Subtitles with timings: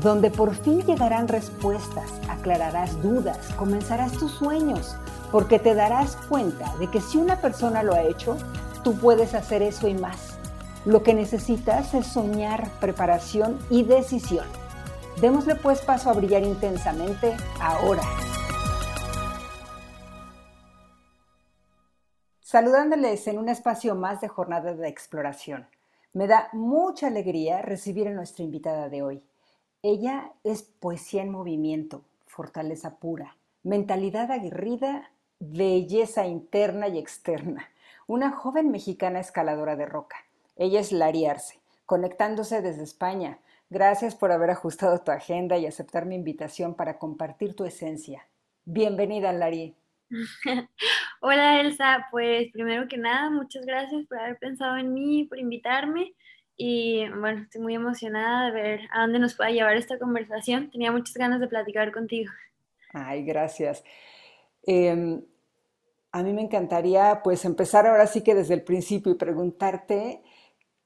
[0.00, 4.96] donde por fin llegarán respuestas, aclararás dudas, comenzarás tus sueños,
[5.30, 8.36] porque te darás cuenta de que si una persona lo ha hecho,
[8.82, 10.38] tú puedes hacer eso y más.
[10.84, 14.46] Lo que necesitas es soñar, preparación y decisión.
[15.20, 18.02] Démosle pues paso a brillar intensamente ahora.
[22.40, 25.68] Saludándoles en un espacio más de jornada de exploración.
[26.12, 29.24] Me da mucha alegría recibir a nuestra invitada de hoy.
[29.84, 37.68] Ella es poesía en movimiento, fortaleza pura, mentalidad aguerrida, belleza interna y externa.
[38.06, 40.18] Una joven mexicana escaladora de roca.
[40.54, 43.40] Ella es Lari Arce, conectándose desde España.
[43.70, 48.28] Gracias por haber ajustado tu agenda y aceptar mi invitación para compartir tu esencia.
[48.64, 49.74] Bienvenida, Lari.
[51.20, 56.14] Hola Elsa, pues primero que nada, muchas gracias por haber pensado en mí, por invitarme
[56.56, 60.70] y bueno, estoy muy emocionada de ver a dónde nos pueda llevar esta conversación.
[60.70, 62.30] Tenía muchas ganas de platicar contigo.
[62.92, 63.82] Ay, gracias.
[64.64, 65.22] Em,
[66.12, 70.22] a mí me encantaría pues empezar ahora sí que desde el principio y preguntarte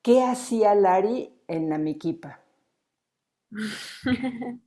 [0.03, 2.41] qué hacía Lari en Namiquipa.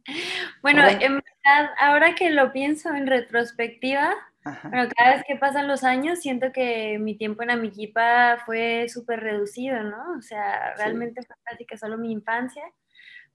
[0.61, 5.84] bueno, en verdad, ahora que lo pienso en retrospectiva, bueno, cada vez que pasan los
[5.84, 10.18] años, siento que mi tiempo en Amiquipa fue súper reducido, ¿no?
[10.18, 12.64] O sea, realmente fue casi que solo mi infancia,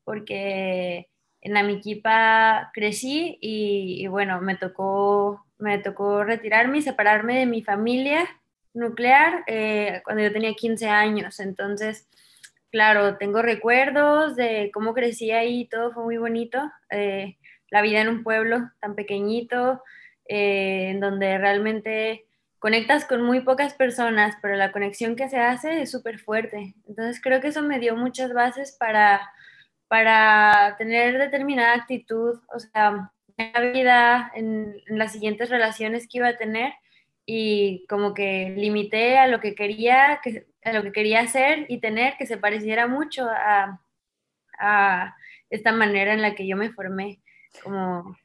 [0.04, 1.08] porque
[1.40, 8.26] en Amiquipa crecí y, bueno, me tocó, me tocó retirarme y separarme de mi familia
[8.72, 11.38] nuclear eh, cuando yo tenía 15 años.
[11.40, 12.08] Entonces,
[12.70, 16.58] claro, tengo recuerdos de cómo crecí ahí, todo fue muy bonito.
[16.90, 17.36] Eh,
[17.70, 19.82] la vida en un pueblo tan pequeñito,
[20.26, 22.26] eh, en donde realmente
[22.58, 26.74] conectas con muy pocas personas, pero la conexión que se hace es súper fuerte.
[26.88, 29.30] Entonces creo que eso me dio muchas bases para,
[29.86, 36.28] para tener determinada actitud, o sea, en la vida, en, las siguientes relaciones que iba
[36.28, 36.72] a tener
[37.26, 41.80] y como que limité a lo que quería, que, a lo que quería hacer y
[41.80, 43.82] tener que se pareciera mucho a,
[44.58, 45.16] a
[45.50, 47.20] esta manera en la que yo me formé
[47.62, 48.16] como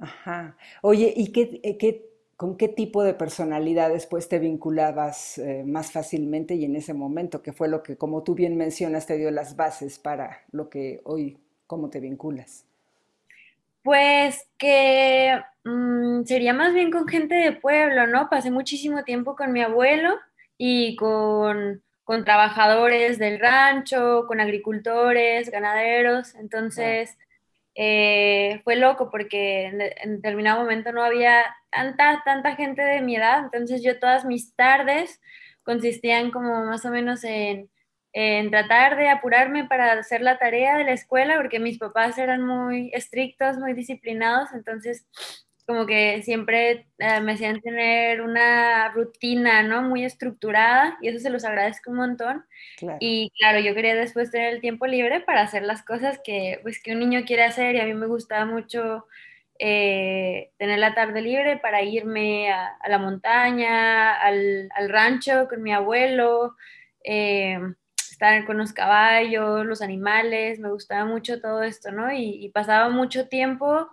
[0.00, 0.56] Ajá.
[0.82, 1.32] Oye, ¿y
[1.62, 6.76] eh, qué, con qué tipo de personalidad después te vinculabas eh, más fácilmente y en
[6.76, 10.42] ese momento, que fue lo que, como tú bien mencionas, te dio las bases para
[10.50, 12.64] lo que hoy, cómo te vinculas?
[13.82, 18.28] Pues que mm, sería más bien con gente de pueblo, ¿no?
[18.28, 20.10] Pasé muchísimo tiempo con mi abuelo
[20.58, 27.16] y con, con trabajadores del rancho, con agricultores, ganaderos, entonces...
[27.76, 33.44] Eh, fue loco porque en, determinado momento no había tanta, tanta gente de mi edad,
[33.44, 35.20] entonces yo todas mis tardes
[35.64, 37.68] consistían como más o menos en,
[38.12, 42.46] en tratar de apurarme para hacer la tarea de la escuela, porque mis papás eran
[42.46, 45.08] muy estrictos, muy disciplinados, entonces
[45.66, 49.82] como que siempre eh, me hacían tener una rutina, ¿no?
[49.82, 52.44] Muy estructurada y eso se los agradezco un montón.
[53.00, 56.82] Y claro, yo quería después tener el tiempo libre para hacer las cosas que, pues,
[56.82, 59.06] que un niño quiere hacer y a mí me gustaba mucho
[59.58, 65.72] eh, tener la tarde libre para irme a, la montaña, al, al, rancho con mi
[65.72, 66.56] abuelo,
[67.04, 67.58] eh,
[67.96, 72.12] estar con los caballos, los animales, me gustaba mucho todo esto, ¿no?
[72.12, 73.88] y, y pasaba mucho tiempo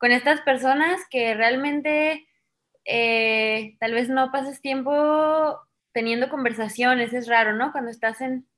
[0.00, 2.26] con estas personas que realmente
[2.86, 5.60] eh, tal vez no pases tiempo
[5.92, 7.70] teniendo conversaciones, es raro, ¿no?
[7.70, 8.48] Cuando estás en,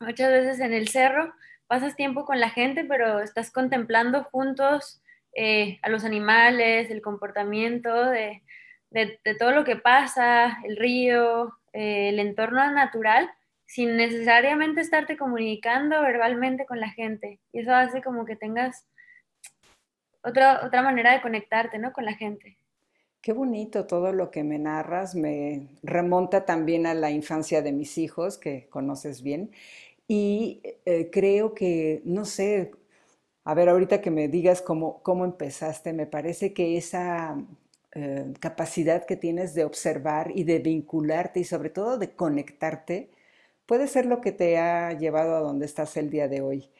[0.00, 1.32] muchas veces en el cerro,
[1.66, 5.02] pasas tiempo con la gente, pero estás contemplando juntos
[5.34, 8.42] eh, a los animales, el comportamiento de,
[9.38, 13.30] todo lo que pasa, el río, eh, el entorno natural,
[13.64, 17.40] sin necesariamente estarte comunicando verbalmente con la gente.
[17.50, 18.86] Y eso hace como que tengas
[20.22, 21.92] otra, otra manera de conectarte, ¿no?
[21.92, 22.56] Con la gente.
[23.20, 27.96] Qué bonito todo lo que me narras, me remonta también a la infancia de mis
[27.96, 29.52] hijos, que conoces bien,
[30.08, 32.72] y eh, creo que, no sé,
[33.44, 37.36] a ver, ahorita que me digas cómo, cómo empezaste, me parece que esa
[37.94, 43.10] eh, capacidad que tienes de observar y de vincularte y sobre todo de conectarte,
[43.66, 46.70] puede ser lo que te ha llevado a donde estás el día de hoy.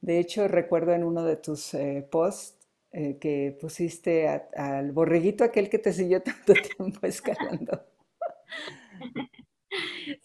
[0.00, 2.53] De hecho, recuerdo en uno de tus eh, posts
[2.96, 7.84] eh, que pusiste al borreguito aquel que te siguió tanto tiempo escalando.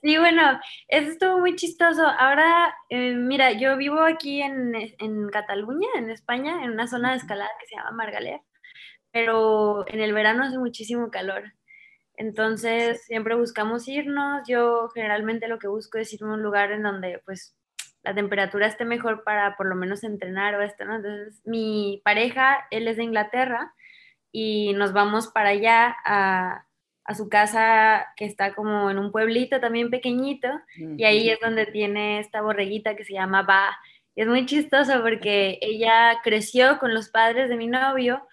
[0.02, 2.06] Sí, bueno, eso estuvo muy chistoso.
[2.06, 7.18] Ahora, eh, mira, yo vivo aquí en, en, Cataluña, en España, en una zona de
[7.18, 8.42] escalada que se llama Margalef,
[9.12, 11.54] pero en el verano hace muchísimo calor.
[12.16, 14.44] Entonces, siempre buscamos irnos.
[14.48, 17.56] Yo generalmente lo que busco es irme a un lugar en donde, pues,
[18.10, 20.96] la temperatura esté mejor para por lo menos entrenar o esto, ¿no?
[20.96, 23.76] Entonces, mi pareja, él es de Inglaterra
[24.32, 26.66] y nos vamos para allá a,
[27.04, 31.68] a su casa que está como en un pueblito también pequeñito y ahí es donde
[31.68, 33.78] tiene esta borreguita que se llama Ba.
[34.16, 38.28] Y es muy chistoso porque ella creció con los padres de mi novio,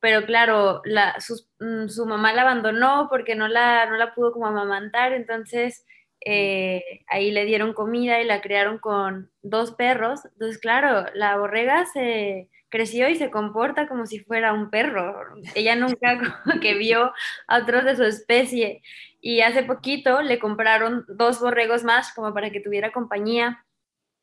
[0.00, 1.16] pero claro, la,
[1.58, 5.84] mm, su, mamá la abandonó porque no la, no la pudo como amamantar, entonces
[6.24, 10.24] eh, ahí le dieron comida y la criaron con dos perros.
[10.24, 15.34] Entonces, claro, la borrega se creció y se comporta como si fuera un perro.
[15.54, 16.20] Ella nunca
[16.62, 17.12] que vio
[17.48, 18.82] a otros de su especie.
[19.20, 23.64] Y hace poquito le compraron dos borregos más como para que tuviera compañía.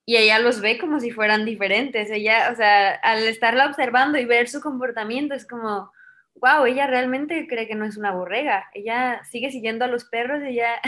[0.05, 2.09] Y ella los ve como si fueran diferentes.
[2.09, 5.91] Ella, o sea, al estarla observando y ver su comportamiento es como,
[6.35, 8.69] wow, ella realmente cree que no es una borrega.
[8.73, 10.79] Ella sigue siguiendo a los perros, ella,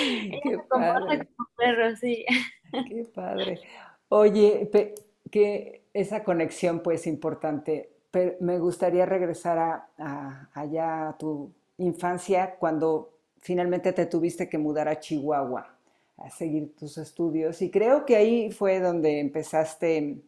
[0.00, 2.24] ella se comporta como perro, sí.
[2.88, 3.60] Qué padre.
[4.08, 4.70] Oye,
[5.30, 7.90] que esa conexión pues importante.
[8.10, 9.58] Pero me gustaría regresar
[9.98, 15.78] a, allá a tu infancia cuando finalmente te tuviste que mudar a Chihuahua
[16.16, 20.18] a seguir tus estudios y creo que ahí fue donde empezaste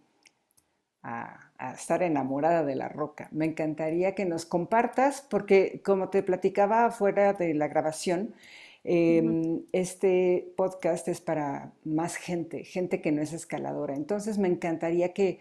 [1.03, 3.29] a, estar enamorada de la roca.
[3.33, 8.35] Me encantaría que nos compartas porque como te platicaba fuera de la grabación,
[8.83, 13.95] Em, este podcast es para más gente, gente que no es escaladora.
[13.95, 15.41] Entonces me encantaría que,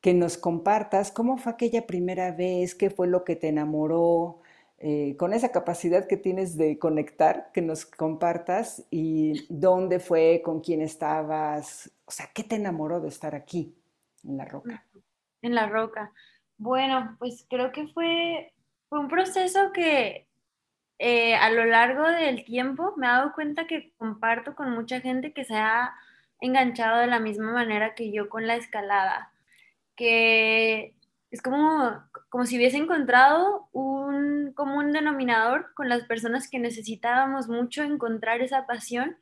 [0.00, 4.40] que nos compartas cómo fue aquella primera vez, qué fue lo que te enamoró,
[4.78, 10.60] eh, con esa capacidad que tienes de conectar, que nos compartas y dónde fue, con
[10.60, 13.74] quién estabas, o sea, ¿qué te enamoró de estar aquí
[14.24, 14.84] en la roca?
[15.42, 16.12] En la roca.
[16.58, 18.52] Bueno, pues creo que fue,
[18.88, 20.26] fue un proceso que
[20.98, 25.32] eh, a lo largo del tiempo me he dado cuenta que comparto con mucha gente
[25.32, 25.94] que se ha
[26.40, 29.32] enganchado de la misma manera que yo con la escalada,
[29.96, 30.94] que
[31.30, 37.82] es como, como si hubiese encontrado un común denominador con las personas que necesitábamos mucho
[37.82, 39.16] encontrar esa pasión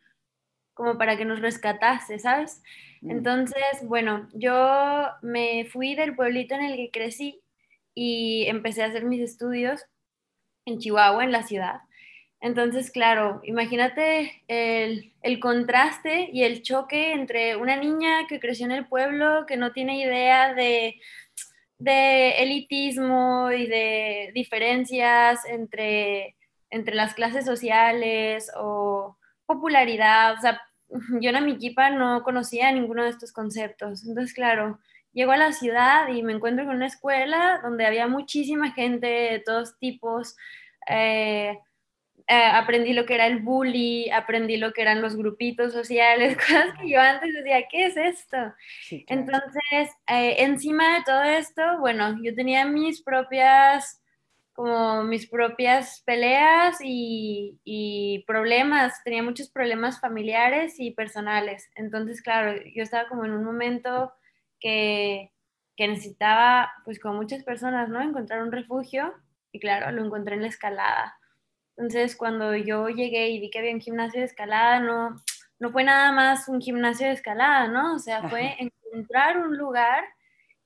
[0.74, 2.62] como para que nos rescatase, ¿sabes?
[3.00, 3.10] Mm.
[3.10, 7.40] Entonces, bueno, yo me fui del pueblito en el que crecí
[7.94, 9.86] y empecé a hacer mis estudios
[10.66, 11.80] en Chihuahua, en la ciudad.
[12.42, 18.86] Entonces, claro, imagínate el, contraste y el choque entre una niña que creció en el
[18.86, 21.00] pueblo, que no tiene idea de,
[21.78, 26.34] de elitismo y de diferencias entre,
[26.68, 29.16] entre las clases sociales o
[29.46, 30.34] popularidad.
[30.34, 30.60] O sea,
[31.20, 34.04] yo en Amiquipa no conocía ninguno de estos conceptos.
[34.04, 34.80] Entonces, claro,
[35.12, 39.38] llego a la ciudad y me encuentro con una escuela donde había muchísima gente de
[39.40, 40.36] todos tipos.
[40.88, 41.58] Eh,
[42.28, 46.78] eh, aprendí lo que era el bully, aprendí lo que eran los grupitos sociales, cosas
[46.80, 48.36] que yo antes decía, ¿qué es esto?
[49.08, 53.98] Entonces, eh, encima de todo esto, bueno, yo tenía mis propias
[54.54, 61.70] como mis propias peleas y, y, problemas, tenía muchos problemas familiares y personales.
[61.74, 64.12] Entonces, claro, yo estaba como en un momento
[64.62, 65.32] que,
[65.76, 68.00] que necesitaba, pues como muchas personas, ¿no?
[68.00, 69.12] Encontrar un refugio
[69.50, 71.18] y claro, lo encontré en la escalada.
[71.76, 75.20] Entonces, cuando yo llegué y vi que había un gimnasio de escalada, no,
[75.58, 77.94] no fue nada más un gimnasio de escalada, ¿no?
[77.94, 80.04] O sea, fue encontrar un lugar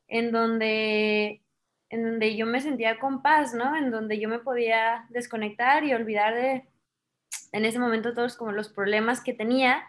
[0.09, 1.43] en donde,
[1.89, 3.77] en donde yo me sentía con paz, ¿no?
[3.77, 6.69] En donde yo me podía desconectar y olvidar de,
[7.53, 9.85] en ese momento, todos como los problemas que tenía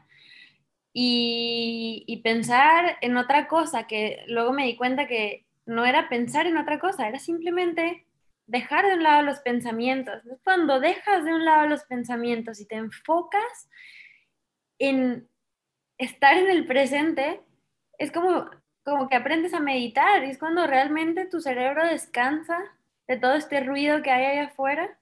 [0.99, 6.57] y, pensar en otra cosa, que luego me di cuenta que no era pensar en
[6.57, 8.07] otra cosa, era simplemente
[8.47, 10.23] dejar de un lado los pensamientos.
[10.43, 13.69] Cuando dejas de un lado los pensamientos y te enfocas
[14.79, 15.29] en
[15.99, 17.41] estar en el presente,
[17.99, 18.49] es como,
[18.83, 22.57] como que aprendes a meditar y es cuando realmente tu cerebro descansa
[23.07, 24.96] de todo este ruido que hay allá afuera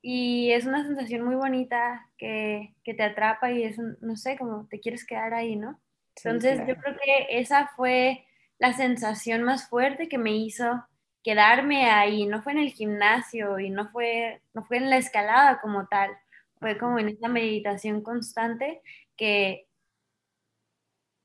[0.00, 4.66] y es una sensación muy bonita que, que te atrapa y es, no sé, como
[4.68, 5.80] te quieres quedar ahí, ¿no?
[6.16, 8.26] Entonces yo creo que esa fue
[8.58, 10.84] la sensación más fuerte que me hizo
[11.22, 15.60] quedarme ahí, no fue en el gimnasio y no fue, no fue en la escalada
[15.60, 16.10] como tal,
[16.58, 18.80] fue como en esa meditación constante
[19.16, 19.68] que,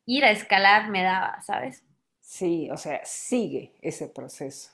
[0.06, 1.84] ir a escalar me daba, ¿sabes?
[2.20, 4.72] Sí, o sea, sigue ese proceso.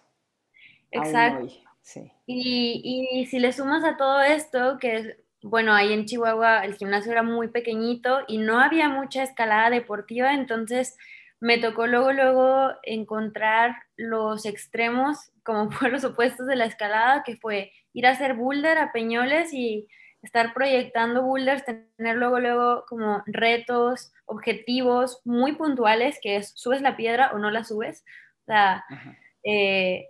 [0.92, 1.48] Exacto.
[1.90, 2.12] Sí.
[2.26, 7.12] y, y, si le sumas a todo esto, que bueno, ahí en Chihuahua el gimnasio
[7.12, 10.98] era muy pequeñito y no había mucha escalada deportiva, entonces
[11.40, 17.38] me tocó luego, luego encontrar los extremos, como fueron los opuestos de la escalada, que
[17.38, 19.88] fue ir a hacer boulder a Peñoles y
[20.22, 26.98] estar proyectando boulders, tener luego, luego como retos, objetivos muy puntuales, que es subes la
[26.98, 28.04] piedra o no la subes.
[28.42, 28.84] O sea,
[29.44, 30.10] eh,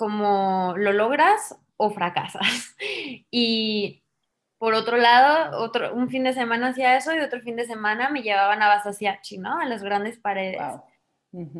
[0.00, 2.74] como lo logras o fracasas.
[3.30, 4.02] Y
[4.56, 8.08] por otro lado, otro, un fin de semana hacía eso y otro fin de semana
[8.08, 9.60] me llevaban a Basasiachi, ¿no?
[9.60, 10.62] A las grandes paredes.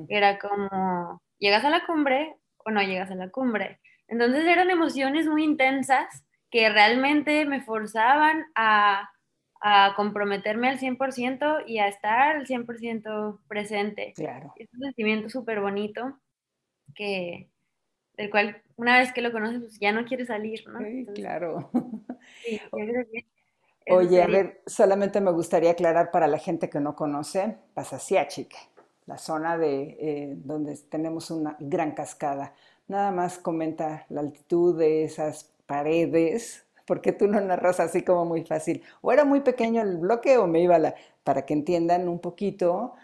[0.08, 3.78] Era como, ¿llegas a la cumbre o no llegas a la cumbre?
[4.08, 9.10] Entonces eran emociones muy intensas que realmente me forzaban a,
[9.60, 14.14] a comprometerme al 100% y a estar al 100% presente.
[14.16, 14.54] Claro.
[14.56, 16.18] Es un sentimiento súper bonito
[16.94, 17.49] que,
[18.20, 20.78] del cual una vez que lo conoces, pues ya no quiere salir, ¿no?
[20.78, 21.70] Sí, claro.
[22.70, 23.24] Creo que
[23.88, 28.54] Oye, a ver, solamente me gustaría aclarar para la gente que no conoce, Pasasiachic,
[29.06, 32.52] la zona de eh, donde tenemos una gran cascada.
[32.88, 38.44] Nada más comenta la altitud de esas paredes, porque tú no narras así como muy
[38.44, 38.82] fácil.
[39.00, 42.94] O era muy pequeño el bloque o me iba la, para que entiendan un poquito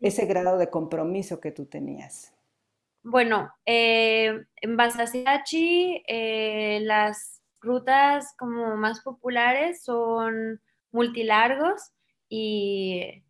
[0.00, 2.35] ese grado de compromiso que tú tenías.
[3.08, 10.60] Bueno, eh, en Basasiachi eh, las rutas como más populares son
[10.90, 11.92] multilargos
[12.28, 13.22] y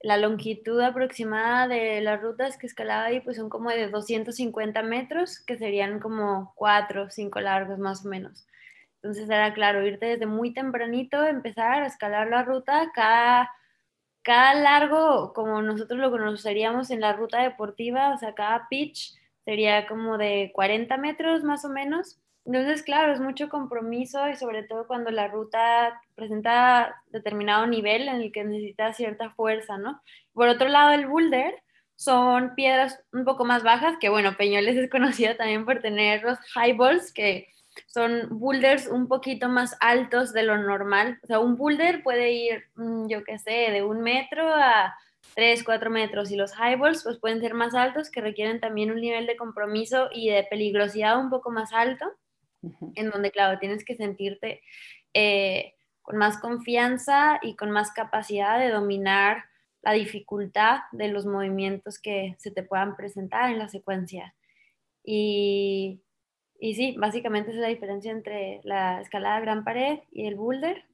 [0.00, 5.40] la longitud aproximada de las rutas que escalaba ahí pues son como de 250 metros,
[5.44, 8.46] que serían como 4 o 5 largos más o menos.
[9.02, 13.50] Entonces era claro, irte desde muy tempranito, empezar a escalar la ruta, cada
[14.26, 19.14] cada largo, como nosotros lo conoceríamos en la ruta deportiva, o sea, cada pitch
[19.44, 22.18] sería como de 40 metros más o menos.
[22.44, 28.16] Entonces, claro, es mucho compromiso y sobre todo cuando la ruta presenta determinado nivel en
[28.16, 30.02] el que necesita cierta fuerza, ¿no?
[30.32, 31.62] Por otro lado, el boulder
[31.94, 36.38] son piedras un poco más bajas, que bueno, Peñoles es conocido también por tener los
[36.56, 37.46] highballs, que
[37.86, 41.18] son boulders un poquito más altos de lo normal.
[41.22, 44.96] O sea, un boulder puede ir, mm, yo qué sé, de un metro a
[45.34, 49.00] 3, 4 metros y los highballs pues pueden ser más altos que requieren también un
[49.00, 52.06] nivel de compromiso y de peligrosidad un poco más alto,
[52.94, 54.62] en donde claro, tienes que sentirte
[55.12, 59.44] eh, con más confianza y con más capacidad de dominar
[59.82, 64.34] la dificultad de los movimientos que se te puedan presentar en la secuencia.
[65.04, 66.00] Y
[66.58, 70.84] y sí, básicamente es la diferencia entre la escalada gran pared y el boulder.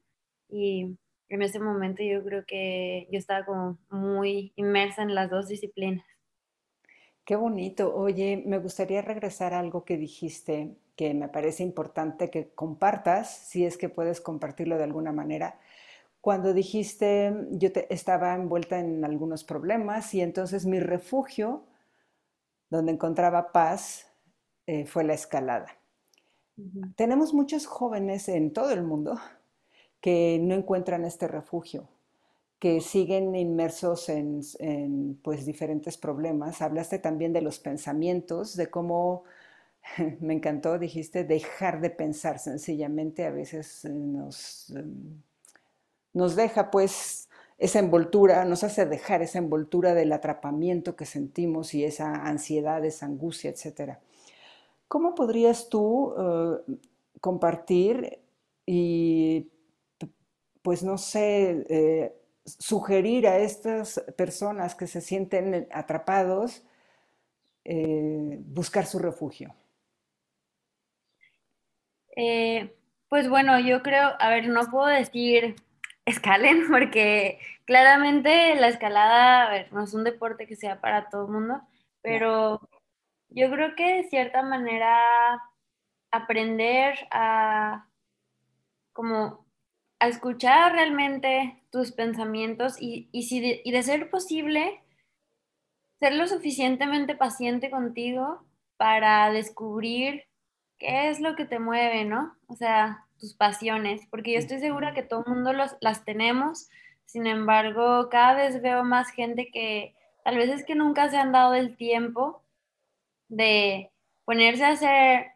[0.49, 0.97] Y
[1.29, 6.05] en ese momento yo creo que yo estaba como muy inmersa en las dos disciplinas.
[7.25, 7.95] Qué bonito.
[7.95, 13.65] Oye, me gustaría regresar a algo que dijiste que me parece importante que compartas, si
[13.65, 15.59] es que puedes compartirlo de alguna manera.
[16.21, 21.65] Cuando dijiste, yo estaba envuelta en algunos problemas y entonces mi refugio,
[22.69, 24.12] donde encontraba paz,
[24.67, 25.67] eh, fue la escalada.
[26.95, 29.19] Tenemos muchos jóvenes en todo el mundo
[30.01, 31.87] que no encuentran este refugio,
[32.59, 36.61] que siguen inmersos en, pues, diferentes problemas.
[36.61, 39.23] Hablaste también de los pensamientos, de cómo,
[40.19, 45.21] me encantó, dijiste, dejar de pensar sencillamente a veces nos, em,
[46.13, 51.83] nos deja pues esa envoltura, nos hace dejar esa envoltura del atrapamiento que sentimos y
[51.85, 53.99] esa ansiedad, esa angustia, etcétera.
[54.93, 56.75] ¿Cómo podrías tú eh,
[57.19, 58.19] compartir
[58.63, 59.49] y,
[60.61, 66.63] pues no sé, eh, sugerir a estas personas que se sienten atrapados
[67.65, 69.55] eh, buscar su refugio?
[73.09, 75.55] pues bueno, yo creo, a ver, no puedo decir
[76.05, 81.25] escalen porque claramente la escalada, a ver, no es un deporte que sea para todo
[81.25, 81.61] el mundo,
[82.03, 82.61] pero
[83.33, 85.41] yo creo que de cierta manera
[86.11, 87.87] aprender a
[88.93, 89.45] como
[89.99, 94.81] a escuchar realmente tus pensamientos y, si de, y de ser posible,
[95.99, 98.43] ser lo suficientemente paciente contigo
[98.77, 100.25] para descubrir
[100.77, 102.35] qué es lo que te mueve, ¿no?
[102.47, 106.69] O sea, tus pasiones, porque yo estoy segura que todo el mundo las tenemos,
[107.05, 111.31] sin embargo, cada vez veo más gente que tal vez es que nunca se han
[111.31, 112.42] dado el tiempo
[113.35, 113.91] de
[114.25, 115.27] ponerse a hacer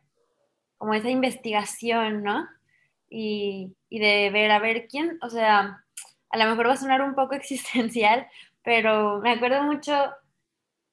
[0.78, 2.48] como esa investigación, ¿no?
[3.10, 5.84] Y, de ver a ver quién, o sea,
[6.30, 8.28] a lo mejor va a sonar un poco existencial,
[8.64, 9.94] pero me acuerdo mucho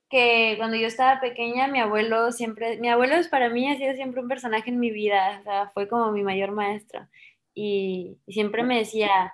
[0.09, 3.95] que cuando yo estaba pequeña, mi abuelo siempre, mi abuelo es para mí ha sido
[3.95, 7.09] siempre un personaje en mi vida, o sea, fue como mi mayor maestro.
[7.55, 9.33] Y, siempre me decía,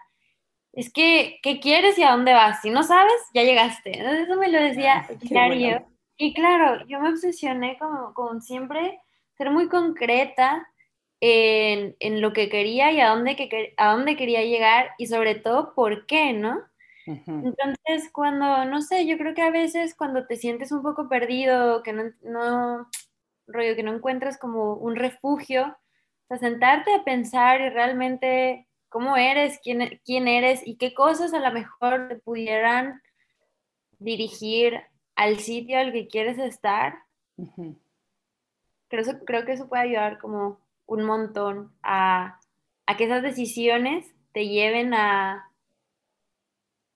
[0.72, 2.62] es que, ¿qué quieres y a dónde vas?
[2.62, 3.98] Si no sabes, ya llegaste.
[3.98, 5.89] Entonces eso me lo decía diario.
[6.22, 9.00] Y claro, yo me obsesioné como con siempre
[9.38, 10.68] ser muy concreta
[11.18, 15.34] en, en, lo que quería y a dónde, que, a dónde quería llegar y sobre
[15.36, 16.60] todo por qué, ¿no?
[17.06, 21.82] Entonces, cuando, no sé, yo creo que a veces cuando te sientes un poco perdido,
[21.82, 22.90] que no, no
[23.46, 25.74] rollo, que no encuentras como un refugio,
[26.28, 31.40] o sentarte a pensar y realmente cómo eres, quién, quién eres y qué cosas a
[31.40, 33.00] lo mejor te pudieran
[33.98, 34.82] dirigir
[35.20, 36.94] al sitio al que quieres estar.
[38.88, 42.40] creo, creo que eso puede ayudar como un montón a,
[42.86, 45.52] a que esas decisiones te lleven a,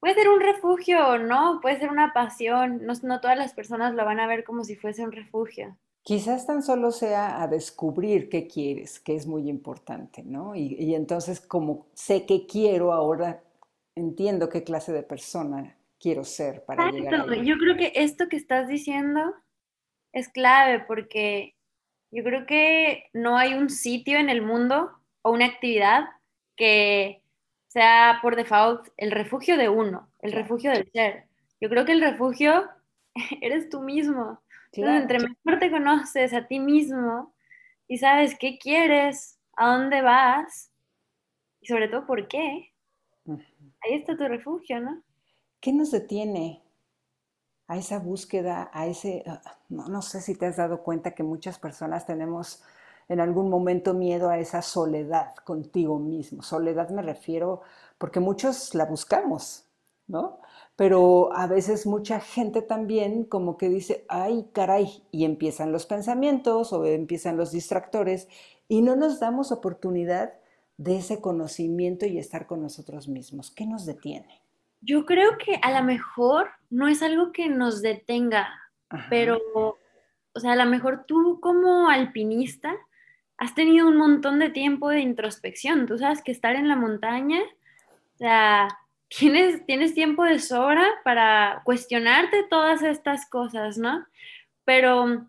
[0.01, 3.95] puede ser un refugio o no, puede ser una pasión, no, no, todas las personas
[3.95, 5.77] lo van a ver como si fuese un refugio.
[6.03, 10.55] Quizás tan solo sea a descubrir qué quieres, que es muy importante, ¿no?
[10.55, 13.43] Y, entonces como sé qué quiero, ahora
[13.95, 18.37] entiendo qué clase de persona quiero ser para llegar a Yo creo que esto que
[18.37, 19.35] estás diciendo
[20.13, 21.57] es clave porque
[22.11, 24.91] yo creo que no hay un sitio en el mundo
[25.23, 26.05] o una actividad
[26.57, 27.23] que
[27.69, 31.25] sea por default el refugio de uno, el refugio del ser.
[31.59, 32.69] Yo creo que el refugio
[33.41, 34.43] eres tú mismo.
[34.73, 37.35] entre mejor te conoces a ti mismo
[37.89, 40.71] y sabes qué quieres, a dónde vas
[41.63, 42.75] y sobre todo por qué,
[43.27, 45.03] ahí está tu refugio, ¿no?
[45.65, 46.63] ¿Qué nos detiene
[47.69, 49.41] a esa búsqueda, a ese, ah,
[49.71, 52.63] no, no sé si te has dado cuenta que muchas personas tenemos
[53.09, 56.43] en algún momento miedo a esa soledad contigo mismo.
[56.43, 57.63] Soledad me refiero
[57.97, 59.65] porque muchos la buscamos,
[60.07, 60.39] ¿no?
[60.77, 66.75] Pero a veces mucha gente también como que dice, ay, caray, y empiezan los pensamientos
[66.75, 68.29] o empiezan los distractores
[68.69, 70.35] y no nos damos oportunidad
[70.77, 73.51] de ese conocimiento y estar con nosotros mismos.
[73.51, 74.44] ¿Qué nos detiene?
[74.85, 78.61] Yo creo que a lo mejor no es algo que nos detenga,
[79.09, 79.41] pero,
[80.33, 82.75] o sea, a lo mejor tú como alpinista
[83.39, 85.87] has tenido un montón de tiempo de introspección.
[85.87, 88.69] Tú sabes que estar en la montaña, o sea,
[89.09, 94.05] tienes, tienes tiempo de sobra para cuestionarte todas estas cosas, ¿no?
[94.65, 95.27] Pero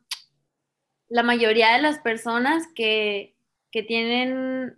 [1.08, 3.36] la mayoría de las personas que,
[3.72, 4.78] que tienen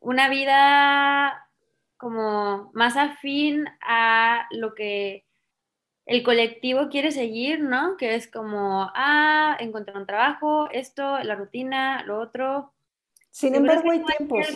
[0.00, 1.48] una vida
[1.96, 2.39] como
[2.72, 5.24] más afín a lo que
[6.06, 7.96] el colectivo quiere seguir, ¿no?
[7.96, 12.72] Que es como, ah, encontrar un trabajo, esto, la rutina, lo otro.
[13.30, 14.46] Sin embargo, hay tiempos.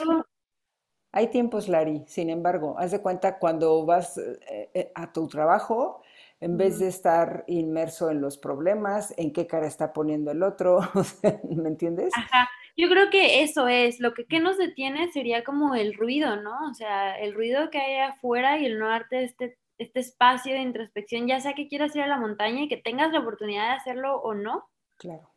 [1.13, 2.03] Hay tiempos, Lari.
[2.09, 6.03] Sin embargo, haz de cuenta cuando vas eh, eh, a tu trabajo,
[6.41, 10.81] en vez de estar inmerso en los problemas, en qué cara está poniendo el otro,
[11.49, 12.13] ¿me entiendes?
[12.17, 12.49] Ajá.
[12.77, 16.69] Yo creo que eso es, lo que, que nos detiene sería como el ruido, ¿no?
[16.69, 20.61] O sea, el ruido que hay afuera y el no darte este este espacio de
[20.61, 23.77] introspección, ya sea que quieras ir a la montaña y que tengas la oportunidad de
[23.77, 24.69] hacerlo o no.
[24.97, 25.31] Claro.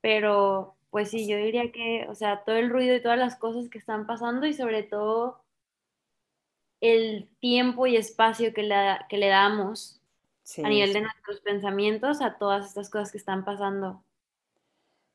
[0.00, 3.68] Pero, pues sí, yo diría que, o sea, todo el ruido y todas las cosas
[3.68, 5.42] que están pasando y sobre todo
[6.80, 8.76] el tiempo y espacio que le,
[9.08, 10.00] que le damos
[10.62, 14.04] a nivel de nuestros pensamientos a todas estas cosas que están pasando.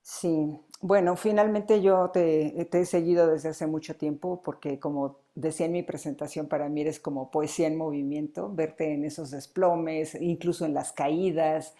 [0.02, 5.74] Sí, bueno, finalmente yo te, he seguido desde hace mucho tiempo porque como decía en
[5.74, 10.74] mi presentación, para mí eres como poesía en movimiento, verte en esos desplomes, incluso en
[10.74, 11.76] las caídas,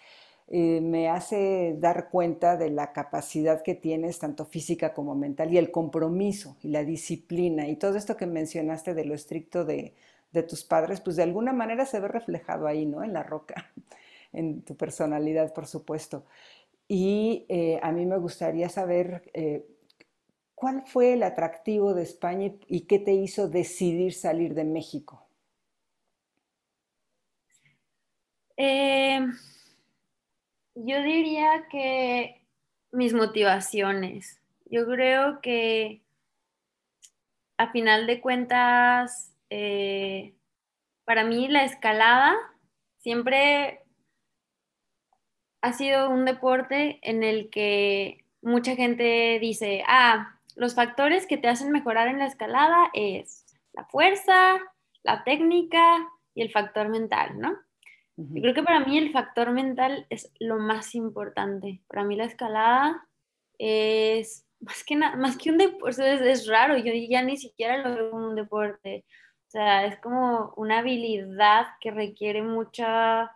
[0.48, 5.58] eh, me hace dar cuenta de la capacidad que tienes, tanto física como mental, y
[5.58, 9.94] el compromiso y la disciplina, y todo esto que mencionaste de lo estricto de,
[10.32, 13.02] de tus padres, pues de alguna manera se ve reflejado ahí, ¿no?
[13.04, 13.70] En la roca,
[14.32, 16.24] en tu personalidad, por supuesto.
[16.92, 19.64] Y eh, a mí me gustaría saber eh,
[20.56, 25.24] cuál fue el atractivo de España y qué te hizo decidir salir de México.
[28.56, 29.24] Eh,
[30.74, 32.44] yo diría que
[32.90, 34.40] mis motivaciones.
[34.64, 36.02] Yo creo que
[37.56, 39.32] a final de cuentas,
[41.04, 42.36] para mí la escalada
[42.98, 43.79] siempre
[45.62, 51.48] ha sido un deporte en el que mucha gente dice, ah, los factores que te
[51.48, 54.58] hacen mejorar en la escalada es la fuerza,
[55.02, 57.56] la técnica y el factor mental, ¿no?
[58.16, 61.80] Yo creo que para mí el factor mental es lo más importante.
[61.88, 63.06] Para mí la escalada
[63.56, 68.10] es más que, más que un deporte, es, raro, yo ya ni siquiera lo veo
[68.10, 69.06] como un deporte.
[69.48, 73.30] O sea, es como una habilidad que requiere mucha...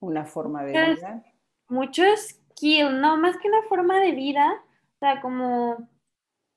[0.00, 1.22] Una forma de vida.
[1.68, 4.62] Mucho skill, no, más que una forma de vida,
[4.96, 5.88] o sea, como,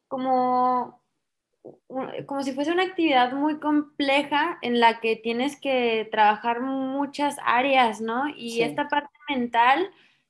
[0.08, 1.04] como
[2.26, 8.02] como si fuese una actividad muy compleja en la que tienes que trabajar muchas áreas,
[8.02, 8.28] ¿no?
[8.36, 9.90] Y esta parte mental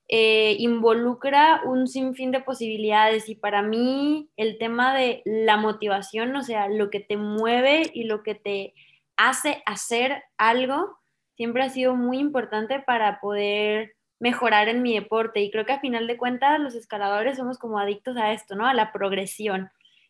[0.09, 6.43] eh, involucra un sinfín de posibilidades y para mí el tema de la motivación, o
[6.43, 8.73] sea, lo que te mueve y lo que te
[9.17, 10.99] hace hacer algo,
[11.35, 15.79] siempre ha sido muy importante para poder mejorar en mi deporte y creo que a
[15.79, 18.67] final de cuentas los escaladores somos como adictos a esto, ¿no?
[18.67, 19.69] A la progresión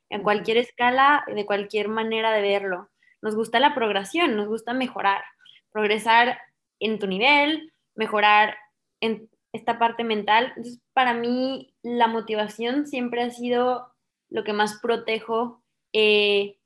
[0.10, 2.90] en cualquier escala, de cualquier manera de verlo.
[3.22, 5.24] Nos gusta la progresión, nos gusta mejorar,
[5.72, 6.40] progresar
[6.80, 8.56] en tu nivel, mejorar
[9.02, 10.48] en esta parte mental.
[10.50, 13.94] Entonces, para mí, la motivación siempre ha sido
[14.30, 16.58] lo que más protejo eh,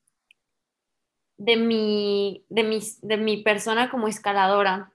[1.38, 4.92] de, mi, de, de mi persona como escaladora.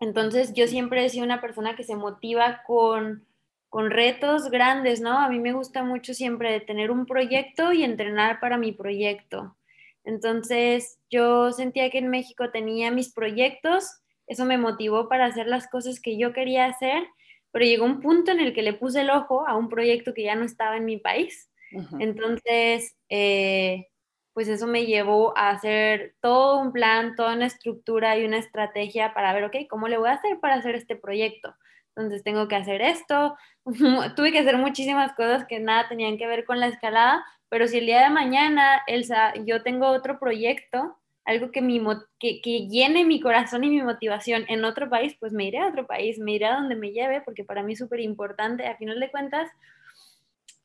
[0.00, 3.26] Entonces, yo siempre he sido una persona que se motiva con
[3.72, 5.18] con retos grandes, ¿no?
[5.18, 9.56] A mí me gusta mucho siempre tener un proyecto y entrenar para mi proyecto.
[10.04, 15.68] Entonces, yo sentía que en México tenía mis proyectos, eso me motivó para hacer las
[15.68, 17.02] cosas que yo quería hacer,
[17.50, 20.24] pero llegó un punto en el que le puse el ojo a un proyecto que
[20.24, 21.50] ya no estaba en mi país.
[21.98, 23.86] Entonces, eh,
[24.34, 29.14] pues eso me llevó a hacer todo un plan, toda una estructura y una estrategia
[29.14, 31.54] para ver, ok, ¿cómo le voy a hacer para hacer este proyecto?
[31.96, 33.36] entonces tengo que hacer esto.
[34.16, 37.78] Tuve que hacer muchísimas cosas que nada tenían que ver con la escalada, pero si
[37.78, 41.80] el día de mañana, Elsa, yo tengo otro proyecto, algo que, mi,
[42.18, 45.68] que, que llene mi corazón y mi motivación en otro país, pues me iré a
[45.68, 48.66] otro país, me iré a donde me lleve, porque para mí es súper importante.
[48.66, 49.48] A final de cuentas,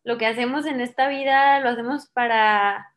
[0.03, 2.95] lo que hacemos en esta vida lo hacemos para,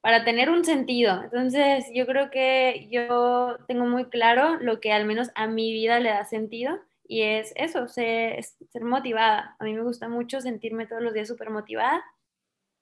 [0.00, 1.22] para tener un sentido.
[1.24, 5.98] Entonces, yo creo que yo tengo muy claro lo que al menos a mi vida
[6.00, 9.56] le da sentido y es eso, ser, ser motivada.
[9.58, 12.04] A mí me gusta mucho sentirme todos los días súper motivada.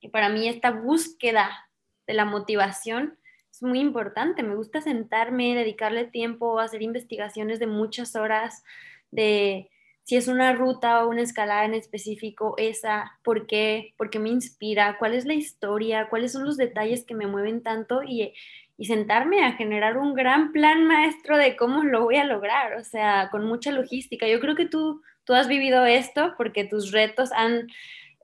[0.01, 1.69] Y para mí esta búsqueda
[2.07, 3.19] de la motivación
[3.51, 4.43] es muy importante.
[4.43, 8.63] Me gusta sentarme, dedicarle tiempo, hacer investigaciones de muchas horas,
[9.11, 9.71] de
[10.07, 14.31] si es una ruta o una escalada en específico, esa, por qué, por qué me
[14.31, 18.33] inspira, cuál es la historia, cuáles son los detalles que me mueven tanto y
[18.79, 22.85] y sentarme a generar un gran plan maestro de cómo lo voy a lograr, o
[22.85, 24.29] sea, con mucha logística.
[24.29, 27.69] Yo creo que tú, tú has vivido esto porque tus retos han,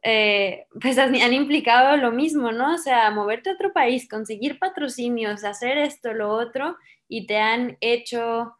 [0.02, 2.74] eh, pues han, implicado lo mismo, ¿no?
[2.74, 6.76] O sea, moverte a otro país, conseguir patrocinios, hacer esto, lo otro,
[7.08, 8.54] y te han hecho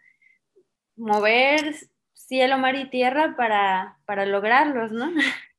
[0.97, 1.75] mover
[2.27, 5.11] cielo, mar y tierra para, para lograrlos, ¿no?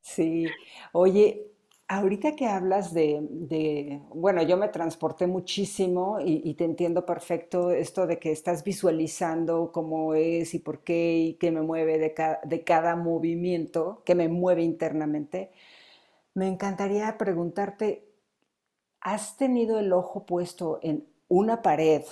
[0.01, 0.47] Sí,
[0.91, 1.53] oye,
[1.89, 8.17] Ahorita que hablas de, bueno, yo me transporté muchísimo y, te entiendo perfecto esto de
[8.19, 12.95] que estás visualizando cómo es y por qué y qué me mueve de, de cada
[12.95, 15.51] movimiento, que me mueve internamente.
[16.33, 18.07] Me encantaría preguntarte,
[19.01, 22.03] ¿has tenido el ojo puesto en una pared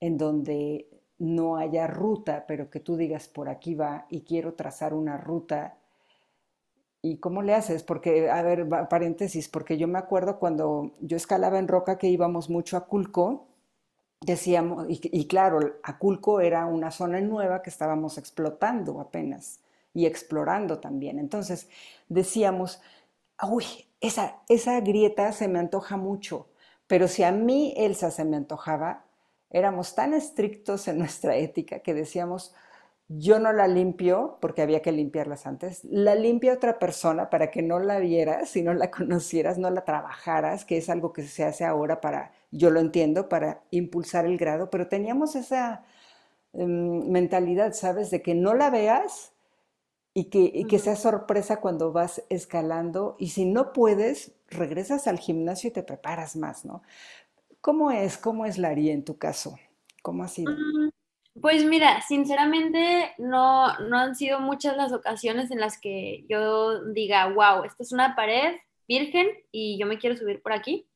[0.00, 4.94] en donde no haya ruta, pero que tú digas por aquí va y quiero trazar
[4.94, 5.76] una ruta?
[7.02, 7.82] ¿Y cómo le haces?
[7.82, 12.48] Porque, a ver, paréntesis, porque yo me acuerdo cuando yo escalaba en roca que íbamos
[12.48, 13.46] mucho a Culco,
[14.24, 19.60] decíamos, y, claro, Aculco era una zona nueva que estábamos explotando apenas
[19.92, 21.18] y explorando también.
[21.18, 21.68] Entonces
[22.08, 22.80] decíamos,
[23.42, 23.64] uy,
[24.00, 26.48] esa, esa grieta se me antoja mucho,
[26.86, 29.03] pero si a mí Elsa se me antojaba,
[29.54, 32.52] éramos tan estrictos en nuestra ética que decíamos,
[33.08, 35.84] yo no la limpio porque había que limpiarlas antes.
[35.84, 39.84] La limpia otra persona para que no la vieras, si no la conocieras, no la
[39.84, 44.38] trabajaras, que es algo que se hace ahora para, yo lo entiendo, para impulsar el
[44.38, 45.84] grado, pero teníamos esa
[46.52, 48.10] em, mentalidad, ¿sabes?
[48.10, 49.32] De que no la veas
[50.14, 55.18] y que, y que sea sorpresa cuando vas escalando y si no puedes, regresas al
[55.18, 56.82] gimnasio y te preparas más, ¿no?
[57.64, 58.18] ¿Cómo es?
[58.18, 59.58] ¿Cómo es Laría en tu caso?
[60.02, 60.52] ¿Cómo ha sido?
[60.52, 60.90] Mm,
[61.40, 67.26] pues mira, sinceramente no, no han sido muchas las ocasiones en las que yo diga,
[67.32, 70.86] wow, esta es una pared virgen y yo me quiero subir por aquí.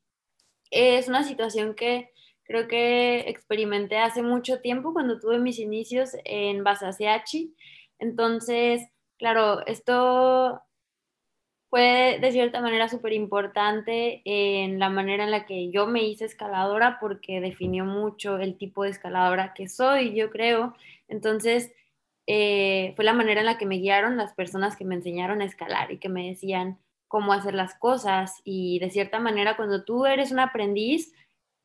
[0.70, 2.10] Es una situación que
[2.44, 7.56] creo que experimenté hace mucho tiempo cuando tuve mis inicios en Basaseachi.
[7.98, 8.82] Entonces,
[9.16, 10.60] claro, esto
[11.70, 16.24] fue de cierta manera súper importante en la manera en la que yo me hice
[16.24, 20.74] escaladora porque definió mucho el tipo de escaladora que soy, yo creo.
[21.08, 21.72] Entonces,
[22.26, 25.44] eh, fue la manera en la que me guiaron las personas que me enseñaron a
[25.44, 26.78] escalar y que me decían,
[27.08, 31.12] cómo hacer las cosas y de cierta manera cuando tú eres un aprendiz,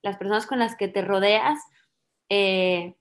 [0.01, 1.59] las personas con las que te rodeas,
[2.29, 2.95] eh,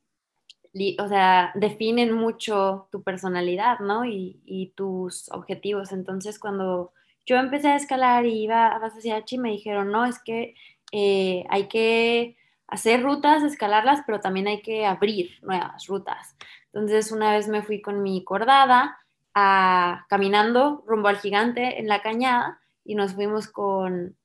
[0.99, 4.05] o sea, definen mucho tu personalidad, ¿no?
[4.05, 5.93] Y, tus objetivos.
[5.93, 6.93] Entonces, cuando
[7.27, 10.55] yo empecé a escalar y iba a Basasiachi, me dijeron, no, es que
[10.93, 12.37] eh, hay que
[12.69, 16.37] hacer rutas, escalarlas, pero también hay que abrir nuevas rutas.
[16.73, 18.99] Entonces, una vez me fui con mi cordada
[19.35, 24.17] a, caminando rumbo al gigante en la cañada y nos fuimos con,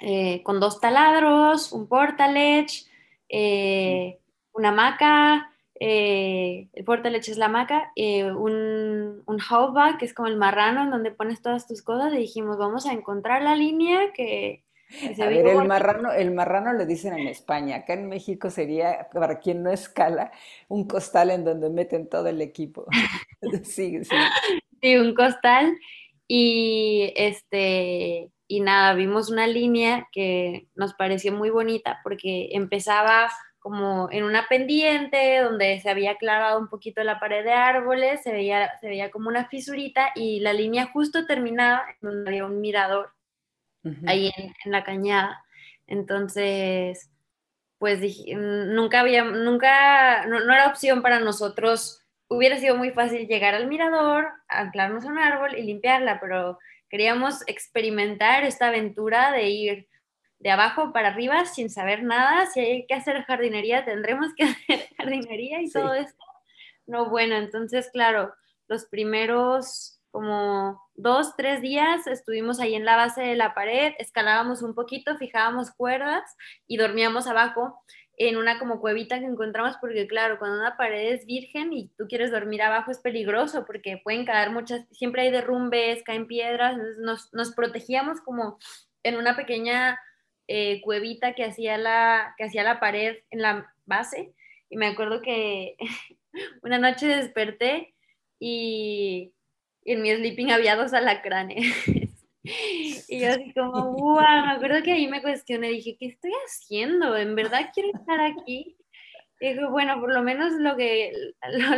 [0.00, 2.86] eh, con dos taladros, un portaledge,
[3.28, 4.18] eh,
[4.52, 9.38] una hamaca, eh, el portaledge es la hamaca, un, un
[9.98, 12.92] que es como el marrano en donde pones todas tus cosas y dijimos, vamos a
[12.92, 14.64] encontrar la línea que,
[15.20, 19.40] a ver, el marrano, el marrano le dicen en España, acá en México sería, para
[19.40, 20.30] quien no escala,
[20.68, 22.86] un costal en donde meten todo el equipo.
[23.64, 24.16] sí, sí.
[24.80, 25.76] Sí, un costal.
[26.26, 33.30] Y este, y nada, vimos una línea que nos pareció muy bonita porque empezaba
[33.64, 38.30] como en una pendiente donde se había aclarado un poquito la pared de árboles, se
[38.30, 42.60] veía, se veía como una fisurita y la línea justo terminaba en donde había un
[42.60, 43.14] mirador
[44.06, 45.42] ahí en, la cañada.
[45.86, 47.10] Entonces,
[47.78, 48.00] pues
[48.36, 52.02] nunca había, nunca, no, era opción para nosotros.
[52.28, 56.58] Hubiera sido muy fácil llegar al mirador, anclarnos a un árbol y limpiarla, pero
[56.90, 59.88] queríamos experimentar esta aventura de ir
[60.44, 62.46] de abajo para arriba sin saber nada.
[62.46, 66.22] Si hay que hacer jardinería, tendremos que hacer jardinería y todo esto.
[66.86, 68.32] No, bueno, entonces, claro,
[68.68, 74.62] los primeros como dos, tres días estuvimos ahí en la base de la pared, escalábamos
[74.62, 76.22] un poquito, fijábamos cuerdas
[76.68, 77.82] y dormíamos abajo
[78.16, 82.06] en una como cuevita que encontramos porque claro, cuando una pared es virgen y tú
[82.06, 87.32] quieres dormir abajo es peligroso porque pueden caer muchas, siempre hay derrumbes, caen piedras, entonces
[87.32, 88.58] nos, protegíamos como
[89.02, 89.98] en una pequeña
[90.48, 94.34] eh, cuevita que hacía, la, que hacía la pared en la base
[94.68, 95.76] y me acuerdo que
[96.62, 97.94] una noche desperté
[98.38, 99.32] y
[99.84, 101.66] en mi sleeping había dos alacranes.
[102.42, 107.16] y yo así como, wow, me acuerdo que ahí me cuestioné, dije, ¿qué estoy haciendo?
[107.16, 108.76] ¿En verdad quiero estar aquí?
[109.40, 111.12] Y dije, bueno, por lo menos lo que,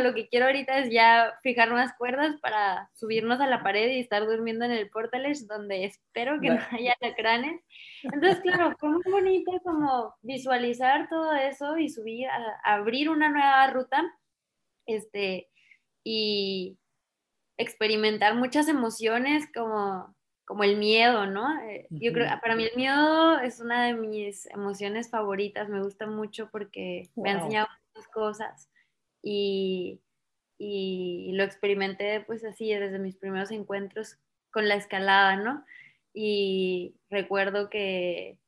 [0.03, 3.99] lo, que quiero ahorita es ya fijar unas cuerdas para subirnos a la pared y
[3.99, 7.61] estar durmiendo en el portales donde espero que no haya alacranes.
[8.03, 13.67] Entonces, claro, fue muy bonito como visualizar todo eso y subir, a, abrir una nueva
[13.71, 14.03] ruta.
[14.85, 15.49] Este,
[16.03, 16.77] y,
[17.57, 20.15] experimentar muchas emociones como,
[20.47, 21.59] como el miedo, ¿no?
[21.63, 26.07] Eh, yo creo, para mí el miedo es una de mis emociones favoritas, me gusta
[26.07, 28.69] mucho porque me ha enseñado muchas cosas
[29.21, 29.99] y,
[30.57, 35.65] y lo experimenté pues así desde mis primeros encuentros con la escalada, ¿no?
[36.13, 38.39] Y recuerdo que,